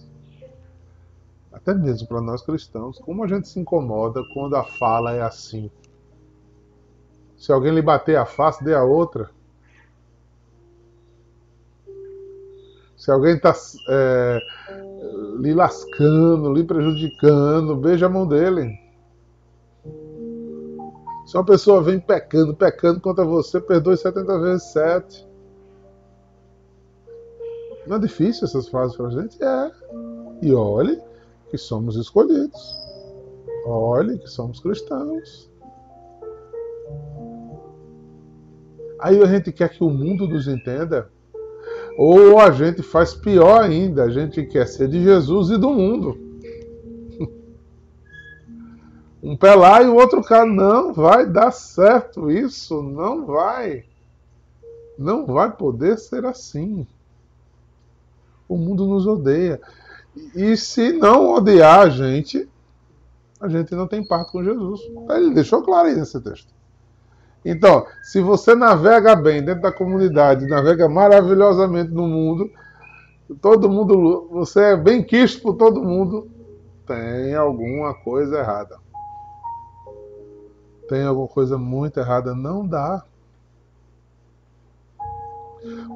até 1.52 1.74
mesmo 1.74 2.06
para 2.06 2.20
nós 2.20 2.42
cristãos, 2.42 2.98
como 2.98 3.24
a 3.24 3.26
gente 3.26 3.48
se 3.48 3.58
incomoda 3.58 4.22
quando 4.32 4.54
a 4.54 4.64
fala 4.64 5.12
é 5.12 5.22
assim. 5.22 5.70
Se 7.36 7.50
alguém 7.52 7.74
lhe 7.74 7.82
bater 7.82 8.16
a 8.16 8.24
face, 8.24 8.62
dê 8.62 8.74
a 8.74 8.84
outra. 8.84 9.30
Se 12.96 13.10
alguém 13.10 13.34
está 13.34 13.54
é, 13.88 14.38
lhe 15.38 15.54
lascando, 15.54 16.52
lhe 16.52 16.62
prejudicando, 16.62 17.76
beija 17.76 18.06
a 18.06 18.10
mão 18.10 18.26
dele. 18.26 18.78
Se 21.26 21.36
uma 21.36 21.44
pessoa 21.44 21.82
vem 21.82 21.98
pecando, 21.98 22.54
pecando 22.54 23.00
contra 23.00 23.24
você, 23.24 23.60
perdoe 23.60 23.96
70 23.96 24.38
vezes 24.40 24.72
7. 24.72 25.28
Não 27.86 27.96
é 27.96 27.98
difícil 27.98 28.44
essas 28.44 28.68
frases 28.68 28.96
para 28.96 29.06
a 29.06 29.10
gente? 29.10 29.42
É. 29.42 29.70
E 30.42 30.52
olhe 30.52 31.09
que 31.50 31.58
somos 31.58 31.96
escolhidos. 31.96 32.78
Olhe 33.66 34.18
que 34.18 34.28
somos 34.28 34.60
cristãos. 34.60 35.50
Aí 38.98 39.22
a 39.22 39.26
gente 39.26 39.50
quer 39.50 39.70
que 39.70 39.82
o 39.82 39.90
mundo 39.90 40.28
nos 40.28 40.46
entenda. 40.46 41.10
Ou 41.96 42.38
a 42.38 42.50
gente 42.50 42.82
faz 42.82 43.14
pior 43.14 43.62
ainda, 43.62 44.04
a 44.04 44.10
gente 44.10 44.44
quer 44.44 44.66
ser 44.66 44.88
de 44.88 45.02
Jesus 45.02 45.50
e 45.50 45.58
do 45.58 45.70
mundo. 45.70 46.18
Um 49.22 49.36
pé 49.36 49.54
lá 49.54 49.82
e 49.82 49.86
o 49.86 49.96
outro 49.96 50.22
cá. 50.22 50.46
Não 50.46 50.94
vai 50.94 51.26
dar 51.26 51.50
certo 51.50 52.30
isso. 52.30 52.82
Não 52.82 53.26
vai. 53.26 53.84
Não 54.98 55.26
vai 55.26 55.54
poder 55.54 55.98
ser 55.98 56.24
assim. 56.24 56.86
O 58.48 58.56
mundo 58.56 58.86
nos 58.86 59.06
odeia. 59.06 59.60
E 60.34 60.56
se 60.56 60.92
não 60.92 61.34
odiar 61.34 61.80
a 61.80 61.88
gente, 61.88 62.48
a 63.40 63.48
gente 63.48 63.74
não 63.74 63.86
tem 63.86 64.04
parte 64.04 64.32
com 64.32 64.44
Jesus. 64.44 64.80
Ele 65.10 65.34
deixou 65.34 65.62
claro 65.62 65.88
aí 65.88 65.94
nesse 65.94 66.20
texto. 66.20 66.52
Então, 67.44 67.86
se 68.02 68.20
você 68.20 68.54
navega 68.54 69.16
bem 69.16 69.42
dentro 69.42 69.62
da 69.62 69.72
comunidade, 69.72 70.46
navega 70.46 70.88
maravilhosamente 70.88 71.90
no 71.90 72.06
mundo, 72.06 72.50
todo 73.40 73.70
mundo, 73.70 74.28
você 74.30 74.60
é 74.60 74.76
bem 74.76 75.02
quisto 75.02 75.40
por 75.40 75.54
todo 75.54 75.82
mundo, 75.82 76.28
tem 76.86 77.34
alguma 77.34 77.94
coisa 77.94 78.38
errada 78.38 78.80
tem 80.90 81.04
alguma 81.04 81.28
coisa 81.28 81.56
muito 81.56 82.00
errada. 82.00 82.34
Não 82.34 82.66
dá. 82.66 83.04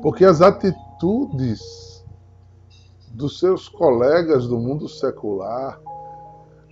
Porque 0.01 0.25
as 0.25 0.41
atitudes 0.41 2.04
dos 3.15 3.39
seus 3.39 3.69
colegas 3.69 4.47
do 4.49 4.59
mundo 4.59 4.89
secular 4.89 5.81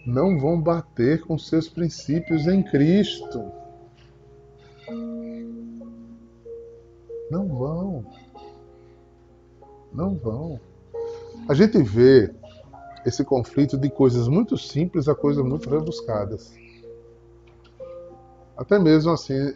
não 0.04 0.38
vão 0.38 0.60
bater 0.60 1.22
com 1.22 1.38
seus 1.38 1.68
princípios 1.68 2.48
em 2.48 2.62
Cristo. 2.62 3.40
Não 7.30 7.48
vão. 7.48 8.04
Não 9.92 10.16
vão. 10.16 10.60
A 11.48 11.54
gente 11.54 11.80
vê 11.80 12.34
esse 13.06 13.24
conflito 13.24 13.78
de 13.78 13.88
coisas 13.88 14.26
muito 14.26 14.58
simples 14.58 15.08
a 15.08 15.14
coisas 15.14 15.44
muito 15.44 15.70
rebuscadas. 15.70 16.52
Até 18.56 18.78
mesmo 18.78 19.12
assim, 19.12 19.54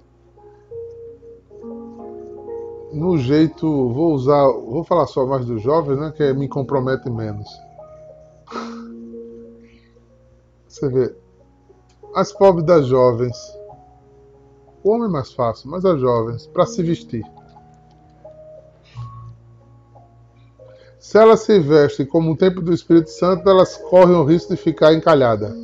no 2.96 3.18
jeito, 3.18 3.66
vou 3.92 4.14
usar, 4.14 4.46
vou 4.46 4.82
falar 4.82 5.06
só 5.06 5.26
mais 5.26 5.44
dos 5.44 5.62
jovens, 5.62 5.98
né, 5.98 6.12
que 6.16 6.32
me 6.32 6.48
compromete 6.48 7.10
menos. 7.10 7.46
Você 10.66 10.88
vê, 10.88 11.14
as 12.14 12.32
pobres 12.32 12.64
das 12.64 12.86
jovens, 12.86 13.36
o 14.82 14.90
homem 14.90 15.08
é 15.08 15.10
mais 15.10 15.32
fácil, 15.32 15.70
mas 15.70 15.84
as 15.84 16.00
jovens, 16.00 16.46
para 16.46 16.64
se 16.64 16.82
vestir. 16.82 17.24
Se 20.98 21.18
elas 21.18 21.40
se 21.40 21.58
vestem 21.60 22.06
como 22.06 22.32
o 22.32 22.36
tempo 22.36 22.60
do 22.60 22.72
Espírito 22.72 23.10
Santo, 23.10 23.48
elas 23.48 23.76
correm 23.76 24.16
o 24.16 24.24
risco 24.24 24.56
de 24.56 24.60
ficar 24.60 24.92
encalhada. 24.92 25.54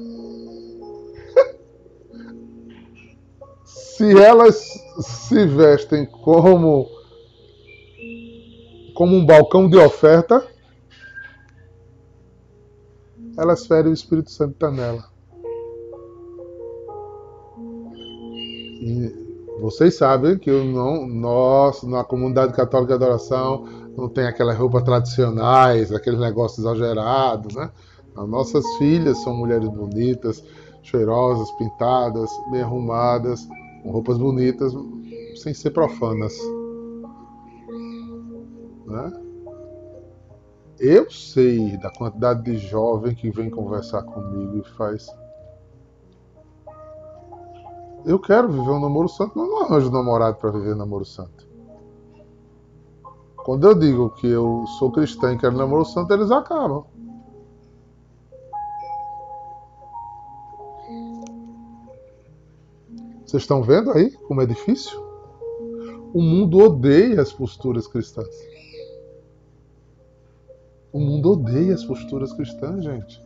se 3.65 4.17
elas 4.23 4.71
se 5.01 5.47
vestem 5.47 6.07
como 6.07 7.02
como 8.95 9.17
um 9.17 9.25
balcão 9.25 9.69
de 9.69 9.77
oferta, 9.77 10.47
elas 13.37 13.67
ferem 13.67 13.91
o 13.91 13.95
Espírito 13.95 14.31
Santo 14.31 14.53
está 14.53 14.71
nela. 14.71 15.05
E 18.85 19.23
vocês 19.61 19.97
sabem 19.97 20.37
que 20.37 20.51
eu 20.51 20.65
não, 20.65 21.07
nós, 21.07 21.83
na 21.83 22.03
comunidade 22.05 22.53
católica 22.53 22.99
de 22.99 23.05
adoração, 23.05 23.65
não 23.97 24.09
tem 24.09 24.27
aquelas 24.27 24.57
roupas 24.59 24.83
tradicionais, 24.83 25.93
aqueles 25.93 26.19
negócios 26.19 26.59
exagerados, 26.59 27.55
né? 27.55 27.71
As 28.17 28.29
nossas 28.29 28.65
filhas 28.77 29.17
são 29.23 29.35
mulheres 29.35 29.69
bonitas, 29.69 30.45
cheirosas, 30.83 31.51
pintadas, 31.53 32.31
bem 32.51 32.61
arrumadas, 32.61 33.47
com 33.83 33.91
roupas 33.91 34.19
bonitas, 34.19 34.73
sem 35.37 35.55
ser 35.55 35.71
profanas. 35.71 36.35
Eu 40.85 41.09
sei 41.09 41.77
da 41.77 41.93
quantidade 41.93 42.43
de 42.43 42.59
jovem 42.59 43.15
que 43.15 43.31
vem 43.31 43.49
conversar 43.49 44.03
comigo 44.03 44.59
e 44.59 44.65
faz. 44.77 45.07
Eu 48.05 48.19
quero 48.19 48.49
viver 48.49 48.69
um 48.69 48.81
namoro 48.81 49.09
santo, 49.09 49.39
mas 49.39 49.49
não 49.49 49.63
arranjo 49.63 49.93
namorado 49.93 50.39
para 50.39 50.51
viver 50.51 50.75
namoro 50.75 51.05
santo. 51.05 51.47
Quando 53.37 53.69
eu 53.69 53.79
digo 53.79 54.11
que 54.11 54.27
eu 54.27 54.65
sou 54.81 54.91
cristão 54.91 55.33
e 55.33 55.39
quero 55.39 55.57
namoro 55.57 55.85
santo, 55.85 56.13
eles 56.13 56.33
acabam. 56.33 56.85
Vocês 63.25 63.45
estão 63.45 63.63
vendo 63.63 63.93
aí 63.93 64.11
como 64.27 64.43
é 64.43 64.47
difícil? 64.47 65.01
O 66.13 66.21
mundo 66.21 66.59
odeia 66.59 67.23
as 67.23 67.33
posturas 67.33 67.87
cristãs. 67.87 68.52
O 70.93 71.01
mundo 71.01 71.33
odeia 71.33 71.75
as 71.75 71.85
posturas 71.85 72.33
cristãs, 72.33 72.85
gente. 72.85 73.23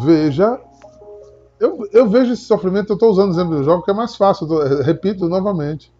Veja, 0.00 0.60
eu, 1.60 1.88
eu 1.92 2.08
vejo 2.08 2.32
esse 2.32 2.42
sofrimento, 2.42 2.90
eu 2.90 2.94
estou 2.94 3.10
usando 3.10 3.28
o 3.28 3.34
exemplo 3.34 3.56
do 3.56 3.62
jogo, 3.62 3.78
porque 3.78 3.90
é 3.90 3.94
mais 3.94 4.16
fácil, 4.16 4.46
tô, 4.46 4.62
repito 4.82 5.28
novamente. 5.28 5.92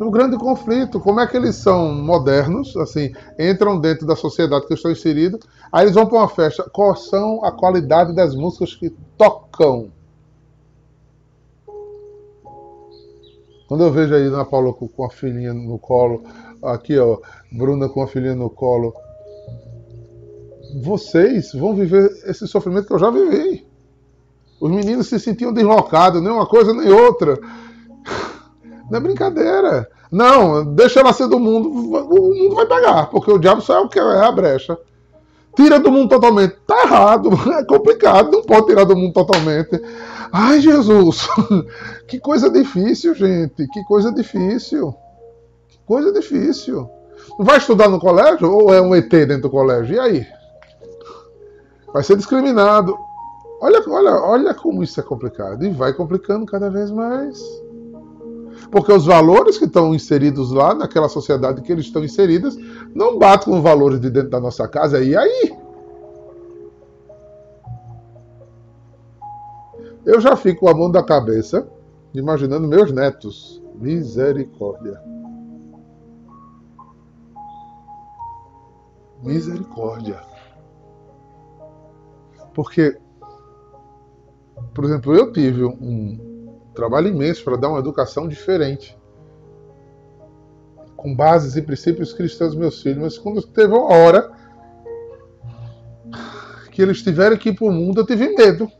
O 0.00 0.10
grande 0.10 0.36
conflito, 0.36 1.00
como 1.00 1.20
é 1.20 1.26
que 1.26 1.36
eles 1.36 1.56
são 1.56 1.92
modernos, 1.94 2.76
assim, 2.76 3.12
entram 3.38 3.80
dentro 3.80 4.06
da 4.06 4.14
sociedade 4.14 4.66
que 4.66 4.74
estão 4.74 4.90
inseridos, 4.90 5.40
aí 5.72 5.84
eles 5.84 5.94
vão 5.94 6.06
para 6.06 6.18
uma 6.18 6.28
festa, 6.28 6.68
qual 6.72 6.94
são 6.94 7.44
a 7.44 7.50
qualidade 7.50 8.14
das 8.14 8.34
músicas 8.34 8.74
que 8.74 8.90
tocam? 9.16 9.90
Quando 13.70 13.84
eu 13.84 13.92
vejo 13.92 14.12
aí 14.12 14.26
Ana 14.26 14.44
Paula 14.44 14.72
com 14.72 15.04
a 15.04 15.10
filhinha 15.10 15.54
no 15.54 15.78
colo, 15.78 16.24
aqui 16.60 16.98
ó, 16.98 17.18
Bruna 17.52 17.88
com 17.88 18.02
a 18.02 18.08
filhinha 18.08 18.34
no 18.34 18.50
colo, 18.50 18.92
vocês 20.82 21.52
vão 21.52 21.72
viver 21.72 22.10
esse 22.26 22.48
sofrimento 22.48 22.88
que 22.88 22.94
eu 22.94 22.98
já 22.98 23.12
vivi. 23.12 23.64
Os 24.60 24.68
meninos 24.68 25.06
se 25.06 25.20
sentiam 25.20 25.52
deslocados, 25.52 26.20
nem 26.20 26.32
uma 26.32 26.46
coisa 26.46 26.74
nem 26.74 26.90
outra. 26.90 27.38
Não 28.90 28.98
é 28.98 29.00
brincadeira. 29.00 29.88
Não, 30.10 30.74
deixa 30.74 30.98
ela 30.98 31.12
ser 31.12 31.28
do 31.28 31.38
mundo, 31.38 31.70
o 31.70 32.34
mundo 32.34 32.56
vai 32.56 32.66
pegar, 32.66 33.06
porque 33.06 33.30
o 33.30 33.38
diabo 33.38 33.60
só 33.60 33.74
é 33.74 33.78
o 33.78 33.88
que 33.88 34.00
é 34.00 34.02
a 34.02 34.32
brecha. 34.32 34.76
Tira 35.54 35.78
do 35.78 35.92
mundo 35.92 36.08
totalmente. 36.08 36.56
Tá 36.66 36.82
errado, 36.82 37.30
é 37.54 37.64
complicado, 37.64 38.32
não 38.32 38.42
pode 38.42 38.66
tirar 38.66 38.82
do 38.82 38.96
mundo 38.96 39.12
totalmente. 39.12 39.80
Ai, 40.32 40.60
Jesus! 40.60 41.28
Que 42.10 42.18
coisa 42.18 42.50
difícil, 42.50 43.14
gente. 43.14 43.68
Que 43.68 43.84
coisa 43.84 44.12
difícil. 44.12 44.92
Que 45.68 45.78
coisa 45.86 46.12
difícil. 46.12 46.90
Vai 47.38 47.58
estudar 47.58 47.88
no 47.88 48.00
colégio 48.00 48.50
ou 48.50 48.74
é 48.74 48.82
um 48.82 48.92
ET 48.96 49.08
dentro 49.08 49.42
do 49.42 49.50
colégio? 49.50 49.94
E 49.94 50.00
aí? 50.00 50.26
Vai 51.92 52.02
ser 52.02 52.16
discriminado. 52.16 52.98
Olha, 53.60 53.80
olha, 53.88 54.10
olha 54.22 54.54
como 54.54 54.82
isso 54.82 54.98
é 54.98 55.04
complicado. 55.04 55.64
E 55.64 55.70
vai 55.70 55.92
complicando 55.92 56.44
cada 56.46 56.68
vez 56.68 56.90
mais. 56.90 57.40
Porque 58.72 58.92
os 58.92 59.06
valores 59.06 59.56
que 59.56 59.66
estão 59.66 59.94
inseridos 59.94 60.50
lá, 60.50 60.74
naquela 60.74 61.08
sociedade 61.08 61.62
que 61.62 61.70
eles 61.70 61.84
estão 61.84 62.02
inseridos, 62.02 62.56
não 62.92 63.20
batem 63.20 63.52
com 63.52 63.58
os 63.58 63.62
valores 63.62 64.00
de 64.00 64.10
dentro 64.10 64.30
da 64.30 64.40
nossa 64.40 64.66
casa. 64.66 65.00
E 65.00 65.16
aí? 65.16 65.56
Eu 70.04 70.20
já 70.20 70.34
fico 70.34 70.60
com 70.60 70.68
a 70.68 70.74
mão 70.74 70.90
da 70.90 71.04
cabeça, 71.04 71.68
imaginando 72.14 72.66
meus 72.66 72.92
netos. 72.92 73.62
Misericórdia. 73.74 75.00
Misericórdia. 79.22 80.20
Porque, 82.54 82.98
por 84.74 84.84
exemplo, 84.84 85.14
eu 85.14 85.32
tive 85.32 85.64
um 85.64 86.58
trabalho 86.74 87.08
imenso 87.08 87.44
para 87.44 87.56
dar 87.56 87.68
uma 87.68 87.78
educação 87.78 88.26
diferente. 88.26 88.98
Com 90.96 91.14
bases 91.14 91.56
e 91.56 91.62
princípios 91.62 92.12
cristãos 92.12 92.54
meus 92.54 92.82
filhos, 92.82 93.02
mas 93.02 93.18
quando 93.18 93.42
teve 93.42 93.72
uma 93.72 93.86
hora 93.86 94.30
que 96.70 96.82
eles 96.82 97.02
tiveram 97.02 97.36
que 97.36 97.50
ir 97.50 97.54
para 97.54 97.66
o 97.66 97.72
mundo, 97.72 98.00
eu 98.00 98.06
tive 98.06 98.34
medo 98.34 98.70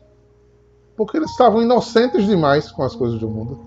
porque 1.01 1.17
eles 1.17 1.31
estavam 1.31 1.63
inocentes 1.63 2.27
demais 2.27 2.71
com 2.71 2.83
as 2.83 2.95
coisas 2.95 3.19
do 3.19 3.27
mundo. 3.27 3.59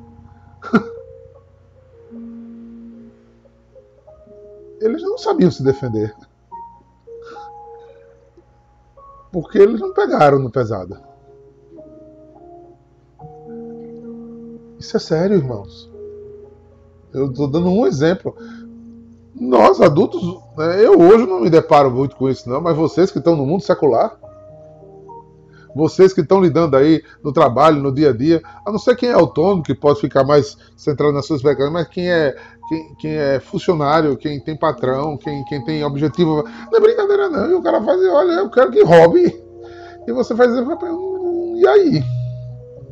eles 4.79 5.01
não 5.01 5.17
sabiam 5.17 5.49
se 5.49 5.63
defender. 5.63 6.15
Porque 9.31 9.57
eles 9.57 9.81
não 9.81 9.95
pegaram 9.95 10.37
no 10.37 10.51
pesado. 10.51 10.95
Isso 14.77 14.95
é 14.95 14.99
sério, 14.99 15.37
irmãos. 15.37 15.91
Eu 17.11 17.31
estou 17.31 17.47
dando 17.47 17.69
um 17.69 17.87
exemplo. 17.87 18.37
Nós, 19.33 19.81
adultos, 19.81 20.21
né, 20.55 20.85
eu 20.85 21.01
hoje 21.01 21.25
não 21.25 21.41
me 21.41 21.49
deparo 21.49 21.89
muito 21.89 22.15
com 22.15 22.29
isso, 22.29 22.47
não, 22.47 22.61
mas 22.61 22.77
vocês 22.77 23.09
que 23.09 23.17
estão 23.17 23.35
no 23.35 23.43
mundo 23.43 23.63
secular, 23.63 24.19
vocês 25.75 26.13
que 26.13 26.21
estão 26.21 26.41
lidando 26.41 26.77
aí 26.77 27.03
no 27.23 27.31
trabalho, 27.31 27.81
no 27.81 27.93
dia 27.93 28.09
a 28.09 28.13
dia, 28.13 28.41
a 28.65 28.71
não 28.71 28.79
ser 28.79 28.95
quem 28.95 29.09
é 29.09 29.13
autônomo, 29.13 29.63
que 29.63 29.73
pode 29.73 29.99
ficar 29.99 30.23
mais 30.23 30.57
centrado 30.75 31.13
nas 31.13 31.25
suas 31.25 31.41
pegadas, 31.41 31.71
mas 31.71 31.87
quem 31.87 32.09
é, 32.09 32.35
quem, 32.67 32.95
quem, 32.95 33.11
é 33.11 33.39
funcionário, 33.39 34.17
quem 34.17 34.39
tem 34.39 34.55
patrão, 34.57 35.17
quem, 35.17 35.43
quem 35.45 35.63
tem 35.63 35.83
objetivo. 35.83 36.43
Não 36.71 36.77
é 36.77 36.81
brincadeira, 36.81 37.29
não. 37.29 37.49
E 37.49 37.53
o 37.53 37.61
cara 37.61 37.81
faz, 37.81 37.99
olha, 38.05 38.31
eu 38.33 38.49
quero 38.49 38.71
que 38.71 38.83
roube. 38.83 39.43
E 40.05 40.11
você 40.11 40.35
faz, 40.35 40.51
e 40.53 41.67
aí? 41.67 42.03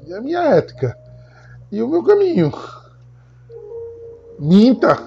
E 0.07 0.13
a 0.13 0.21
minha 0.21 0.39
ética? 0.39 0.97
E 1.71 1.81
o 1.81 1.87
meu 1.87 2.03
caminho? 2.03 2.51
Minta. 4.39 4.97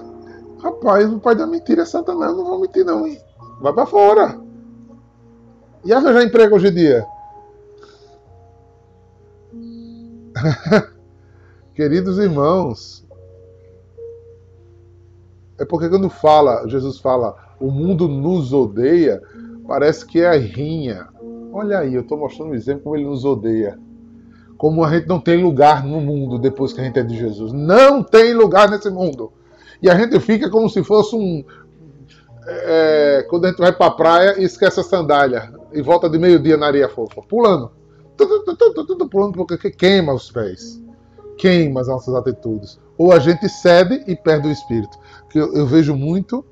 Rapaz, 0.61 1.11
o 1.11 1.19
pai 1.19 1.35
da 1.35 1.45
mentira 1.45 1.83
é 1.83 1.85
Satanás, 1.85 2.35
não 2.35 2.45
vou 2.45 2.59
mentir, 2.59 2.85
não. 2.85 3.05
Hein? 3.05 3.19
Vai 3.61 3.73
para 3.73 3.85
fora. 3.85 4.39
E 5.83 5.93
arranjar 5.93 6.23
emprego 6.23 6.55
hoje 6.55 6.69
em 6.69 6.73
dia? 6.73 7.05
Queridos 11.73 12.17
irmãos, 12.17 13.05
é 15.57 15.65
porque 15.65 15.89
quando 15.89 16.09
fala, 16.09 16.67
Jesus 16.67 16.99
fala, 16.99 17.35
o 17.59 17.71
mundo 17.71 18.07
nos 18.07 18.53
odeia, 18.53 19.21
parece 19.67 20.05
que 20.05 20.19
é 20.19 20.27
a 20.27 20.37
rinha. 20.37 21.07
Olha 21.51 21.79
aí, 21.79 21.93
eu 21.93 22.01
estou 22.01 22.17
mostrando 22.17 22.51
um 22.51 22.55
exemplo 22.55 22.83
como 22.83 22.95
ele 22.95 23.05
nos 23.05 23.23
odeia. 23.25 23.79
Como 24.57 24.83
a 24.83 24.89
gente 24.89 25.07
não 25.07 25.19
tem 25.19 25.41
lugar 25.41 25.83
no 25.83 25.99
mundo 25.99 26.39
depois 26.39 26.71
que 26.71 26.79
a 26.79 26.83
gente 26.83 26.99
é 26.99 27.03
de 27.03 27.17
Jesus. 27.17 27.51
Não 27.51 28.01
tem 28.01 28.33
lugar 28.33 28.69
nesse 28.69 28.89
mundo. 28.89 29.31
E 29.81 29.89
a 29.89 29.97
gente 29.97 30.19
fica 30.19 30.49
como 30.49 30.69
se 30.69 30.83
fosse 30.83 31.15
um. 31.15 31.43
É, 32.47 33.25
quando 33.29 33.45
a 33.45 33.49
gente 33.49 33.57
vai 33.57 33.73
para 33.73 33.87
a 33.87 33.91
praia 33.91 34.39
e 34.39 34.43
esquece 34.43 34.79
a 34.79 34.83
sandália 34.83 35.51
e 35.73 35.81
volta 35.81 36.09
de 36.09 36.17
meio-dia 36.17 36.55
na 36.55 36.67
areia 36.67 36.87
fofa, 36.87 37.21
pulando 37.27 37.71
pulando 39.09 39.45
porque 39.45 39.69
queima 39.71 40.13
os 40.13 40.31
pés, 40.31 40.81
queima 41.37 41.81
as 41.81 41.87
nossas 41.87 42.13
atitudes. 42.15 42.79
Ou 42.97 43.11
a 43.11 43.19
gente 43.19 43.47
cede 43.49 44.03
e 44.07 44.15
perde 44.15 44.47
o 44.47 44.51
espírito. 44.51 44.97
Que 45.29 45.39
eu, 45.39 45.53
eu 45.53 45.65
vejo 45.65 45.95
muito 45.95 46.45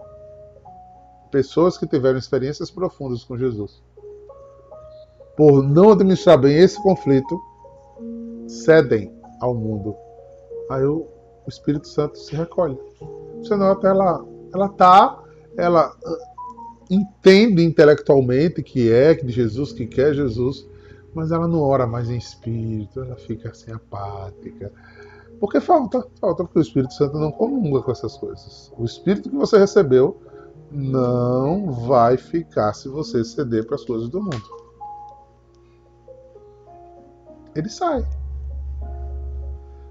pessoas 1.31 1.77
que 1.77 1.87
tiveram 1.87 2.19
experiências 2.19 2.69
profundas 2.69 3.23
com 3.23 3.37
Jesus. 3.37 3.81
Por 5.35 5.63
não 5.63 5.91
administrar 5.91 6.37
bem 6.37 6.57
esse 6.57 6.81
conflito, 6.81 7.41
cedem 8.47 9.11
ao 9.39 9.55
mundo. 9.55 9.95
Aí 10.69 10.83
o, 10.83 11.07
Espírito 11.47 11.87
Santo 11.87 12.17
se 12.17 12.33
recolhe. 12.33 12.77
Você 13.39 13.55
nota, 13.55 13.87
ela 13.87 14.23
ela 14.53 14.69
tá, 14.69 15.21
ela 15.57 15.89
uh, 15.89 16.93
entende 16.93 17.63
intelectualmente 17.63 18.61
que 18.61 18.91
é 18.91 19.13
de 19.13 19.31
Jesus, 19.31 19.73
que 19.73 19.85
quer 19.87 20.13
Jesus, 20.13 20.67
mas 21.13 21.31
ela 21.31 21.47
não 21.47 21.61
ora 21.61 21.85
mais 21.85 22.09
em 22.09 22.17
espírito, 22.17 23.01
ela 23.01 23.15
fica 23.15 23.49
assim 23.49 23.71
apática. 23.71 24.71
Porque 25.39 25.59
falta, 25.59 26.07
falta 26.19 26.43
porque 26.43 26.59
o 26.59 26.61
Espírito 26.61 26.93
Santo 26.93 27.17
não 27.17 27.31
comunga 27.31 27.81
com 27.81 27.91
essas 27.91 28.15
coisas. 28.17 28.71
O 28.77 28.85
Espírito 28.85 29.29
que 29.29 29.35
você 29.35 29.57
recebeu 29.57 30.21
não 30.71 31.71
vai 31.71 32.17
ficar 32.17 32.73
se 32.73 32.87
você 32.87 33.23
ceder 33.23 33.65
para 33.65 33.75
as 33.75 33.83
coisas 33.83 34.09
do 34.09 34.21
mundo. 34.21 34.63
Ele 37.55 37.69
sai. 37.69 38.07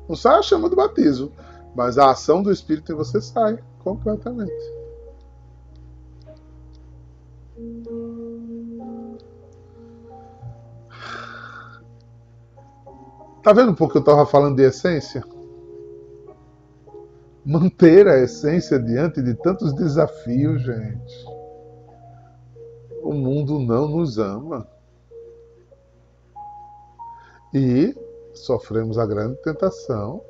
Não 0.09 0.17
sai 0.17 0.39
a 0.39 0.43
chama 0.43 0.69
do 0.69 0.77
batismo, 0.77 1.31
mas 1.77 1.99
a 1.99 2.11
ação 2.11 2.43
do 2.43 2.51
Espírito 2.51 2.93
em 2.93 2.97
você 2.97 3.21
sai 3.21 3.59
completamente. 3.81 4.83
Tá 13.43 13.53
vendo 13.53 13.73
um 13.73 13.75
pouco 13.75 13.93
que 13.93 13.99
eu 13.99 14.03
estava 14.03 14.25
falando 14.25 14.55
de 14.57 14.63
essência? 14.63 15.25
Manter 17.45 18.07
a 18.07 18.21
essência 18.21 18.79
diante 18.79 19.21
de 19.21 19.35
tantos 19.35 19.75
desafios, 19.75 20.63
gente. 20.63 21.27
O 23.03 23.13
mundo 23.13 23.59
não 23.59 23.89
nos 23.89 24.17
ama. 24.17 24.65
E 27.53 27.93
sofremos 28.33 28.97
a 28.97 29.05
grande 29.05 29.35
tentação 29.43 30.23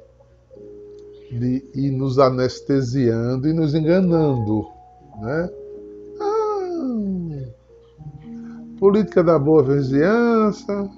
de 1.31 1.63
ir 1.75 1.91
nos 1.91 2.19
anestesiando 2.19 3.47
e 3.47 3.53
nos 3.53 3.75
enganando, 3.75 4.67
né? 5.21 5.51
Ah, 6.19 7.49
política 8.79 9.23
da 9.23 9.39
boa 9.39 9.63
vizinhança, 9.63 10.91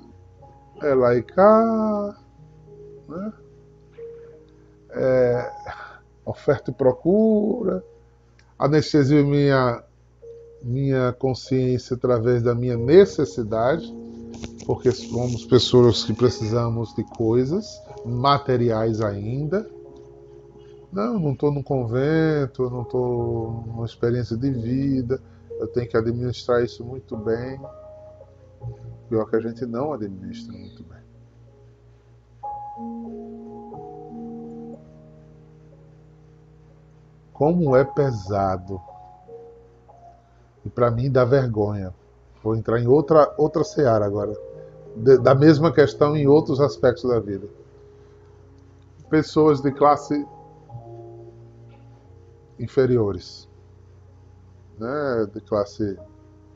é 0.85 1.23
cá, 1.23 2.17
né? 3.09 3.33
É, 4.91 5.53
oferta 6.25 6.71
e 6.71 6.75
procura, 6.75 7.85
anestesia 8.59 9.23
minha, 9.25 9.83
minha 10.63 11.13
consciência 11.13 11.97
através 11.97 12.43
da 12.43 12.55
minha 12.55 12.77
necessidade, 12.77 13.93
porque 14.67 14.93
somos 14.93 15.45
pessoas 15.45 16.05
que 16.05 16.13
precisamos 16.13 16.95
de 16.95 17.03
coisas 17.17 17.67
materiais 18.05 19.01
ainda. 19.01 19.69
Não, 20.93 21.19
não 21.19 21.33
estou 21.33 21.53
no 21.53 21.63
convento, 21.63 22.71
não 22.71 22.83
estou 22.83 23.65
numa 23.67 23.85
experiência 23.85 24.37
de 24.37 24.51
vida, 24.51 25.21
eu 25.59 25.67
tenho 25.67 25.89
que 25.89 25.97
administrar 25.97 26.63
isso 26.63 26.85
muito 26.85 27.17
bem. 27.17 27.59
Pior 29.09 29.29
que 29.29 29.37
a 29.37 29.41
gente 29.41 29.67
não 29.67 29.93
administra 29.93 30.53
muito 30.57 30.83
bem. 30.85 31.05
Como 37.33 37.77
é 37.77 37.85
pesado. 37.85 38.81
E 40.65 40.71
para 40.71 40.91
mim 40.91 41.11
dá 41.11 41.25
vergonha. 41.25 41.93
Vou 42.43 42.57
entrar 42.57 42.81
em 42.81 42.87
outra, 42.87 43.35
outra 43.37 43.63
seara 43.63 44.07
agora. 44.07 44.33
Da 45.23 45.35
mesma 45.35 45.73
questão 45.73 46.17
em 46.17 46.27
outros 46.27 46.61
aspectos 46.61 47.09
da 47.09 47.21
vida. 47.21 47.47
Pessoas 49.11 49.61
de 49.61 49.71
classe 49.73 50.27
inferiores, 52.59 53.49
né, 54.79 55.27
de 55.33 55.41
classe 55.41 55.99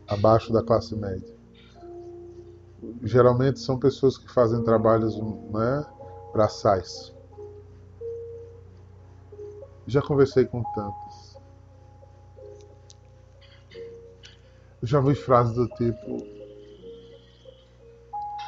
abaixo 0.06 0.52
da 0.52 0.62
classe 0.62 0.94
média 0.94 1.37
geralmente 3.02 3.60
são 3.60 3.78
pessoas 3.78 4.16
que 4.16 4.30
fazem 4.30 4.62
trabalhos 4.62 5.18
né, 5.20 5.86
braçais. 6.32 7.14
Já 9.86 10.02
conversei 10.02 10.44
com 10.44 10.62
tantas. 10.74 11.38
Já 14.82 15.00
vi 15.00 15.14
frases 15.14 15.54
do 15.54 15.66
tipo: 15.68 16.18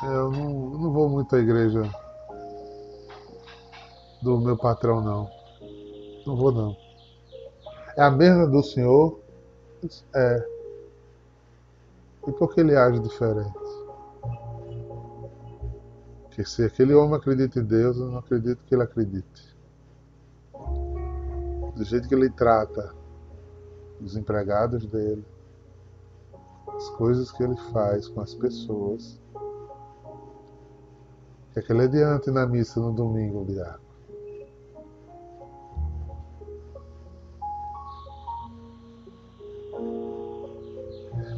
é, 0.03 0.07
Eu 0.07 0.31
não, 0.31 0.51
não 0.79 0.93
vou 0.93 1.09
muito 1.09 1.35
à 1.35 1.39
igreja 1.39 1.83
do 4.23 4.39
meu 4.39 4.57
patrão, 4.57 5.01
não. 5.01 5.31
Não 6.27 6.37
vou, 6.37 6.53
não. 6.53 6.77
É 7.97 8.03
a 8.03 8.11
mesma 8.11 8.47
do 8.47 8.63
senhor? 8.63 9.19
É. 10.15 10.47
E 12.29 12.33
por 12.33 12.55
que 12.55 12.61
ele 12.61 12.77
age 12.77 13.01
diferente? 13.01 13.70
Porque 16.41 16.49
se 16.49 16.65
aquele 16.65 16.95
homem 16.95 17.17
acredita 17.17 17.61
em 17.61 17.65
Deus, 17.65 17.99
eu 17.99 18.07
não 18.07 18.19
acredito 18.19 18.65
que 18.65 18.75
ele 18.75 18.83
acredite. 18.83 19.55
Do 21.77 21.85
jeito 21.85 22.09
que 22.09 22.15
ele 22.15 22.31
trata 22.31 22.95
os 24.01 24.17
empregados 24.17 24.87
dele, 24.87 25.23
as 26.69 26.89
coisas 26.91 27.31
que 27.31 27.43
ele 27.43 27.57
faz 27.73 28.09
com 28.09 28.23
as 28.23 28.35
pessoas, 28.35 29.21
que 31.53 31.59
é 31.59 31.63
que 31.63 31.73
ele 31.73 31.83
adiante 31.83 32.31
na 32.31 32.47
missa 32.47 32.81
no 32.81 32.95
domingo, 32.95 33.45
diabo. 33.45 33.81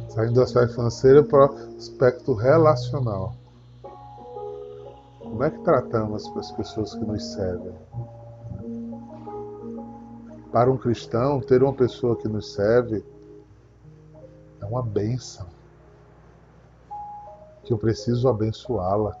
Saindo 0.07 0.33
do 0.35 0.41
aspecto 0.43 0.75
financeiro 0.75 1.25
para 1.25 1.51
o 1.51 1.77
aspecto 1.77 2.33
relacional. 2.33 3.42
Como 5.33 5.43
é 5.45 5.49
que 5.49 5.57
tratamos 5.61 6.27
as 6.37 6.51
pessoas 6.51 6.93
que 6.93 7.03
nos 7.03 7.33
servem? 7.33 7.73
Para 10.51 10.71
um 10.71 10.77
cristão, 10.77 11.41
ter 11.41 11.63
uma 11.63 11.73
pessoa 11.73 12.15
que 12.15 12.27
nos 12.27 12.53
serve 12.53 13.03
é 14.61 14.65
uma 14.67 14.83
bênção. 14.83 15.47
Que 17.63 17.73
eu 17.73 17.79
preciso 17.79 18.29
abençoá-la, 18.29 19.17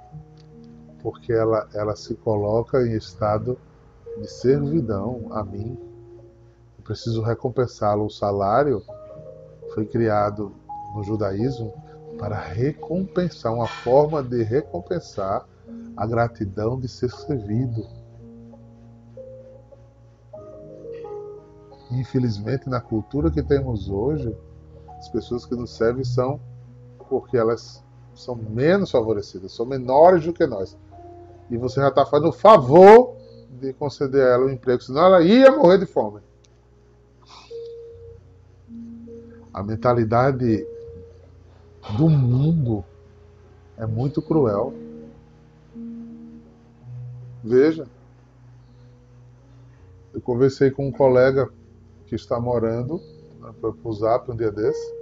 porque 1.01 1.33
ela, 1.33 1.67
ela 1.73 1.95
se 1.95 2.13
coloca 2.13 2.85
em 2.85 2.95
estado 2.95 3.57
de 4.15 4.27
servidão 4.27 5.29
a 5.31 5.43
mim. 5.43 5.75
Eu 6.77 6.83
preciso 6.83 7.23
recompensá-la. 7.23 8.03
O 8.03 8.09
salário 8.11 8.83
foi 9.73 9.87
criado 9.87 10.53
no 10.95 11.03
judaísmo 11.03 11.73
para 12.19 12.37
recompensar, 12.37 13.51
uma 13.51 13.67
forma 13.67 14.21
de 14.21 14.43
recompensar 14.43 15.51
a 15.95 16.05
gratidão 16.05 16.79
de 16.79 16.87
ser 16.87 17.11
servido. 17.11 17.87
Infelizmente, 21.91 22.67
na 22.69 22.81
cultura 22.81 23.29
que 23.29 23.43
temos 23.43 23.89
hoje, 23.89 24.35
as 24.97 25.09
pessoas 25.09 25.45
que 25.45 25.55
nos 25.55 25.75
servem 25.75 26.03
são 26.03 26.39
porque 27.09 27.37
elas 27.37 27.83
são 28.15 28.35
menos 28.35 28.89
favorecidas, 28.89 29.51
são 29.51 29.65
menores 29.65 30.25
do 30.25 30.33
que 30.33 30.45
nós. 30.47 30.77
E 31.49 31.57
você 31.57 31.79
já 31.79 31.89
está 31.89 32.05
fazendo 32.05 32.29
o 32.29 32.33
favor 32.33 33.15
de 33.59 33.73
conceder 33.73 34.25
a 34.25 34.29
ela 34.31 34.45
um 34.45 34.49
emprego, 34.49 34.81
senão 34.81 35.05
ela 35.05 35.21
ia 35.21 35.51
morrer 35.51 35.77
de 35.77 35.85
fome. 35.85 36.21
A 39.53 39.61
mentalidade 39.61 40.65
do 41.97 42.09
mundo 42.09 42.83
é 43.77 43.85
muito 43.85 44.21
cruel. 44.21 44.73
Veja, 47.43 47.85
eu 50.13 50.21
conversei 50.21 50.71
com 50.71 50.87
um 50.87 50.91
colega 50.91 51.49
que 52.05 52.15
está 52.15 52.39
morando, 52.39 53.01
né, 53.39 53.53
foi 53.59 53.73
pro 53.73 53.91
Zap 53.91 54.31
um 54.31 54.35
dia 54.35 54.49
desse, 54.49 54.95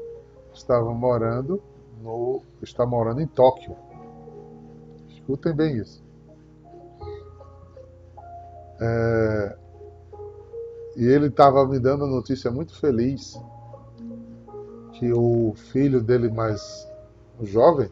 estava 0.52 0.92
morando 0.92 1.62
no, 2.02 2.42
está 2.62 2.84
morando 2.84 3.22
em 3.22 3.28
Tóquio. 3.28 3.76
Escutem 5.10 5.54
bem 5.54 5.78
isso. 5.78 6.04
É, 8.80 9.58
e 10.98 11.06
ele 11.06 11.28
estava 11.28 11.64
me 11.68 11.80
dando 11.80 12.06
a 12.06 12.08
notícia 12.08 12.50
muito 12.50 12.76
feliz 12.80 13.39
que 14.94 15.14
o 15.14 15.54
filho 15.56 16.02
dele 16.02 16.30
mais 16.30 16.89
jovem 17.44 17.92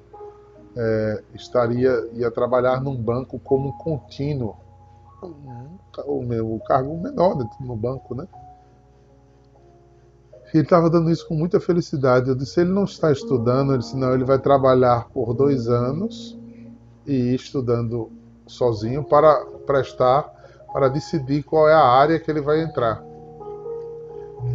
é, 0.82 1.24
estaria 1.36 2.10
ia 2.14 2.32
trabalhar 2.32 2.82
num 2.82 2.96
banco 2.96 3.38
como 3.38 3.78
contínuo, 3.78 4.56
o 6.06 6.22
meu 6.22 6.58
cargo 6.66 6.98
menor 6.98 7.36
no 7.60 7.76
banco, 7.76 8.16
né? 8.16 8.26
Ele 10.54 10.64
estava 10.64 10.90
dando 10.90 11.12
isso 11.12 11.28
com 11.28 11.36
muita 11.36 11.60
felicidade. 11.60 12.30
Eu 12.30 12.36
disse: 12.36 12.62
ele 12.62 12.72
não 12.72 12.86
está 12.86 13.12
estudando, 13.12 13.74
ele 13.74 13.80
disse: 13.80 13.98
não, 13.98 14.14
ele 14.14 14.24
vai 14.24 14.40
trabalhar 14.40 15.10
por 15.10 15.34
dois 15.34 15.68
anos 15.68 16.40
e 17.06 17.14
ir 17.14 17.36
estudando 17.36 18.10
sozinho 18.48 19.04
para 19.04 19.46
prestar, 19.68 20.24
para 20.72 20.88
decidir 20.88 21.44
qual 21.44 21.68
é 21.68 21.74
a 21.74 21.86
área 21.86 22.20
que 22.20 22.32
ele 22.32 22.42
vai 22.42 22.64
entrar. 22.64 23.04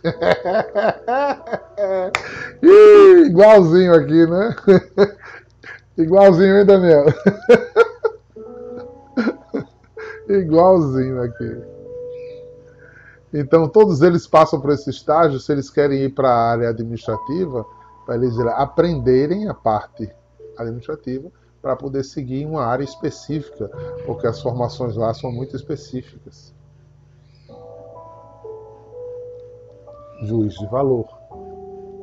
Igualzinho 3.28 3.94
aqui, 3.94 4.26
né? 4.26 4.56
Igualzinho, 6.00 6.60
hein, 6.60 6.66
Daniel? 6.66 7.06
Igualzinho 10.30 11.22
aqui. 11.22 11.62
Então, 13.34 13.68
todos 13.68 14.02
eles 14.02 14.26
passam 14.26 14.62
por 14.62 14.72
esse 14.72 14.90
estágio 14.90 15.42
se 15.42 15.52
eles 15.52 15.70
querem 15.70 16.04
ir 16.04 16.16
para 16.16 16.30
a 16.30 16.52
área 16.52 16.70
administrativa, 16.70 17.66
para 18.06 18.16
eles 18.16 18.40
aprenderem 18.40 19.50
a 19.50 19.54
parte 19.54 20.10
administrativa 20.58 21.30
para 21.62 21.76
poder 21.76 22.06
seguir 22.06 22.46
uma 22.46 22.64
área 22.64 22.86
específica, 22.86 23.68
porque 24.06 24.26
as 24.26 24.42
formações 24.42 24.96
lá 24.96 25.14
são 25.14 25.34
muito 25.34 25.58
específicas. 25.58 26.56
Juiz 30.24 30.54
de 30.54 30.66
valor, 30.68 31.10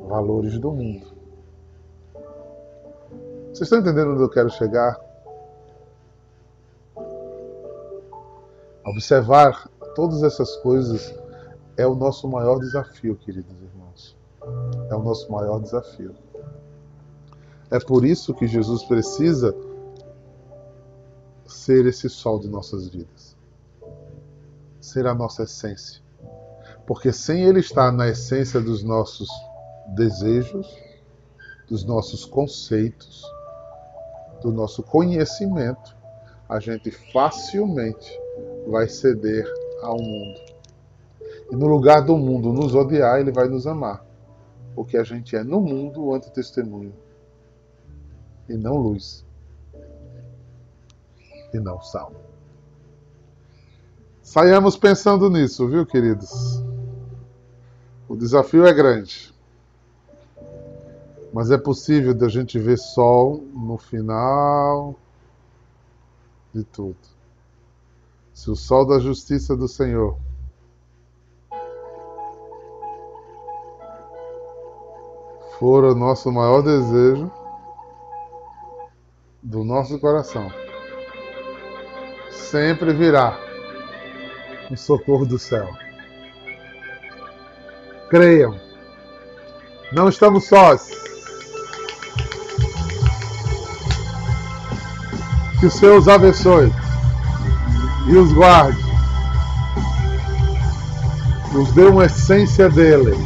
valores 0.07 0.59
do 0.59 0.71
mundo. 0.71 1.16
Vocês 3.57 3.71
estão 3.71 3.79
entendendo 3.79 4.11
onde 4.11 4.21
eu 4.21 4.29
quero 4.29 4.51
chegar? 4.51 4.95
Observar 8.85 9.67
todas 9.95 10.21
essas 10.21 10.57
coisas 10.57 11.11
é 11.75 11.87
o 11.87 11.95
nosso 11.95 12.27
maior 12.27 12.59
desafio, 12.59 13.15
queridos 13.15 13.59
irmãos. 13.59 14.15
É 14.91 14.95
o 14.95 15.01
nosso 15.01 15.31
maior 15.31 15.59
desafio. 15.59 16.13
É 17.71 17.79
por 17.79 18.05
isso 18.05 18.31
que 18.31 18.45
Jesus 18.45 18.83
precisa 18.83 19.55
ser 21.47 21.87
esse 21.87 22.07
sol 22.09 22.37
de 22.37 22.47
nossas 22.47 22.87
vidas, 22.89 23.35
ser 24.79 25.07
a 25.07 25.15
nossa 25.15 25.41
essência. 25.41 25.99
Porque 26.85 27.11
sem 27.11 27.41
Ele 27.41 27.61
estar 27.61 27.91
na 27.91 28.07
essência 28.07 28.61
dos 28.61 28.83
nossos 28.83 29.27
desejos, 29.95 30.77
dos 31.67 31.83
nossos 31.83 32.23
conceitos, 32.23 33.25
do 34.41 34.51
nosso 34.51 34.83
conhecimento, 34.83 35.95
a 36.47 36.59
gente 36.59 36.91
facilmente 37.11 38.11
vai 38.67 38.87
ceder 38.87 39.45
ao 39.81 39.97
mundo. 39.97 40.39
E 41.51 41.55
no 41.55 41.67
lugar 41.67 42.01
do 42.01 42.17
mundo 42.17 42.51
nos 42.51 42.75
odiar, 42.75 43.19
Ele 43.19 43.31
vai 43.31 43.47
nos 43.47 43.65
amar. 43.65 44.05
Porque 44.75 44.97
a 44.97 45.03
gente 45.03 45.35
é 45.35 45.43
no 45.43 45.59
mundo 45.59 46.03
o 46.03 46.13
antitestemunho 46.13 46.93
e 48.47 48.55
não 48.55 48.77
luz, 48.77 49.25
e 51.53 51.59
não 51.59 51.81
sal. 51.81 52.13
Saiamos 54.21 54.77
pensando 54.77 55.29
nisso, 55.29 55.67
viu, 55.67 55.85
queridos? 55.85 56.61
O 58.07 58.15
desafio 58.15 58.65
é 58.65 58.73
grande, 58.73 59.33
mas 61.37 61.51
é 61.51 61.57
possível 61.59 62.15
de 62.15 62.25
a 62.25 62.27
gente 62.27 62.57
ver 62.57 62.79
sol 62.79 63.43
no 63.53 63.77
final 63.77 64.95
de 66.51 66.63
tudo. 66.63 66.97
Se 68.33 68.49
o 68.49 68.55
sol 68.55 68.87
da 68.87 68.97
justiça 68.97 69.55
do 69.55 69.67
Senhor 69.67 70.17
for 75.59 75.83
o 75.83 75.93
nosso 75.93 76.31
maior 76.31 76.63
desejo, 76.63 77.31
do 79.43 79.63
nosso 79.63 79.99
coração, 79.99 80.51
sempre 82.31 82.95
virá 82.95 83.39
o 84.71 84.75
socorro 84.75 85.27
do 85.27 85.37
céu. 85.37 85.69
Creiam, 88.09 88.59
não 89.93 90.09
estamos 90.09 90.45
sós. 90.45 91.06
Que 95.59 95.65
os 95.65 96.07
abençoe 96.07 96.71
e 98.07 98.15
os 98.15 98.31
guarde, 98.31 98.77
nos 101.51 101.71
dê 101.71 101.85
uma 101.85 102.05
essência 102.05 102.69
dele, 102.69 103.17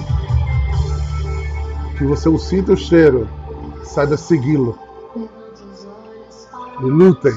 que 1.98 2.06
você 2.06 2.30
o 2.30 2.38
sinta 2.40 2.74
o 2.74 2.78
cheiro, 2.78 3.28
saiba 3.84 4.18
segui-lo 4.18 4.80
e 6.80 6.86
lutem 6.86 7.34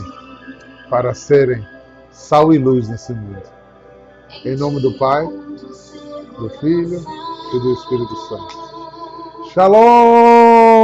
para 0.88 1.12
serem 1.12 1.66
sal 2.12 2.52
e 2.52 2.58
luz 2.58 2.88
nesse 2.88 3.12
mundo. 3.12 3.42
Em 4.44 4.56
nome 4.56 4.80
do 4.80 4.96
Pai, 4.96 5.26
do 5.26 6.48
Filho 6.60 7.04
e 7.52 7.60
do 7.60 7.72
Espírito 7.74 8.16
Santo. 8.28 8.64
Shalom! 9.52 10.83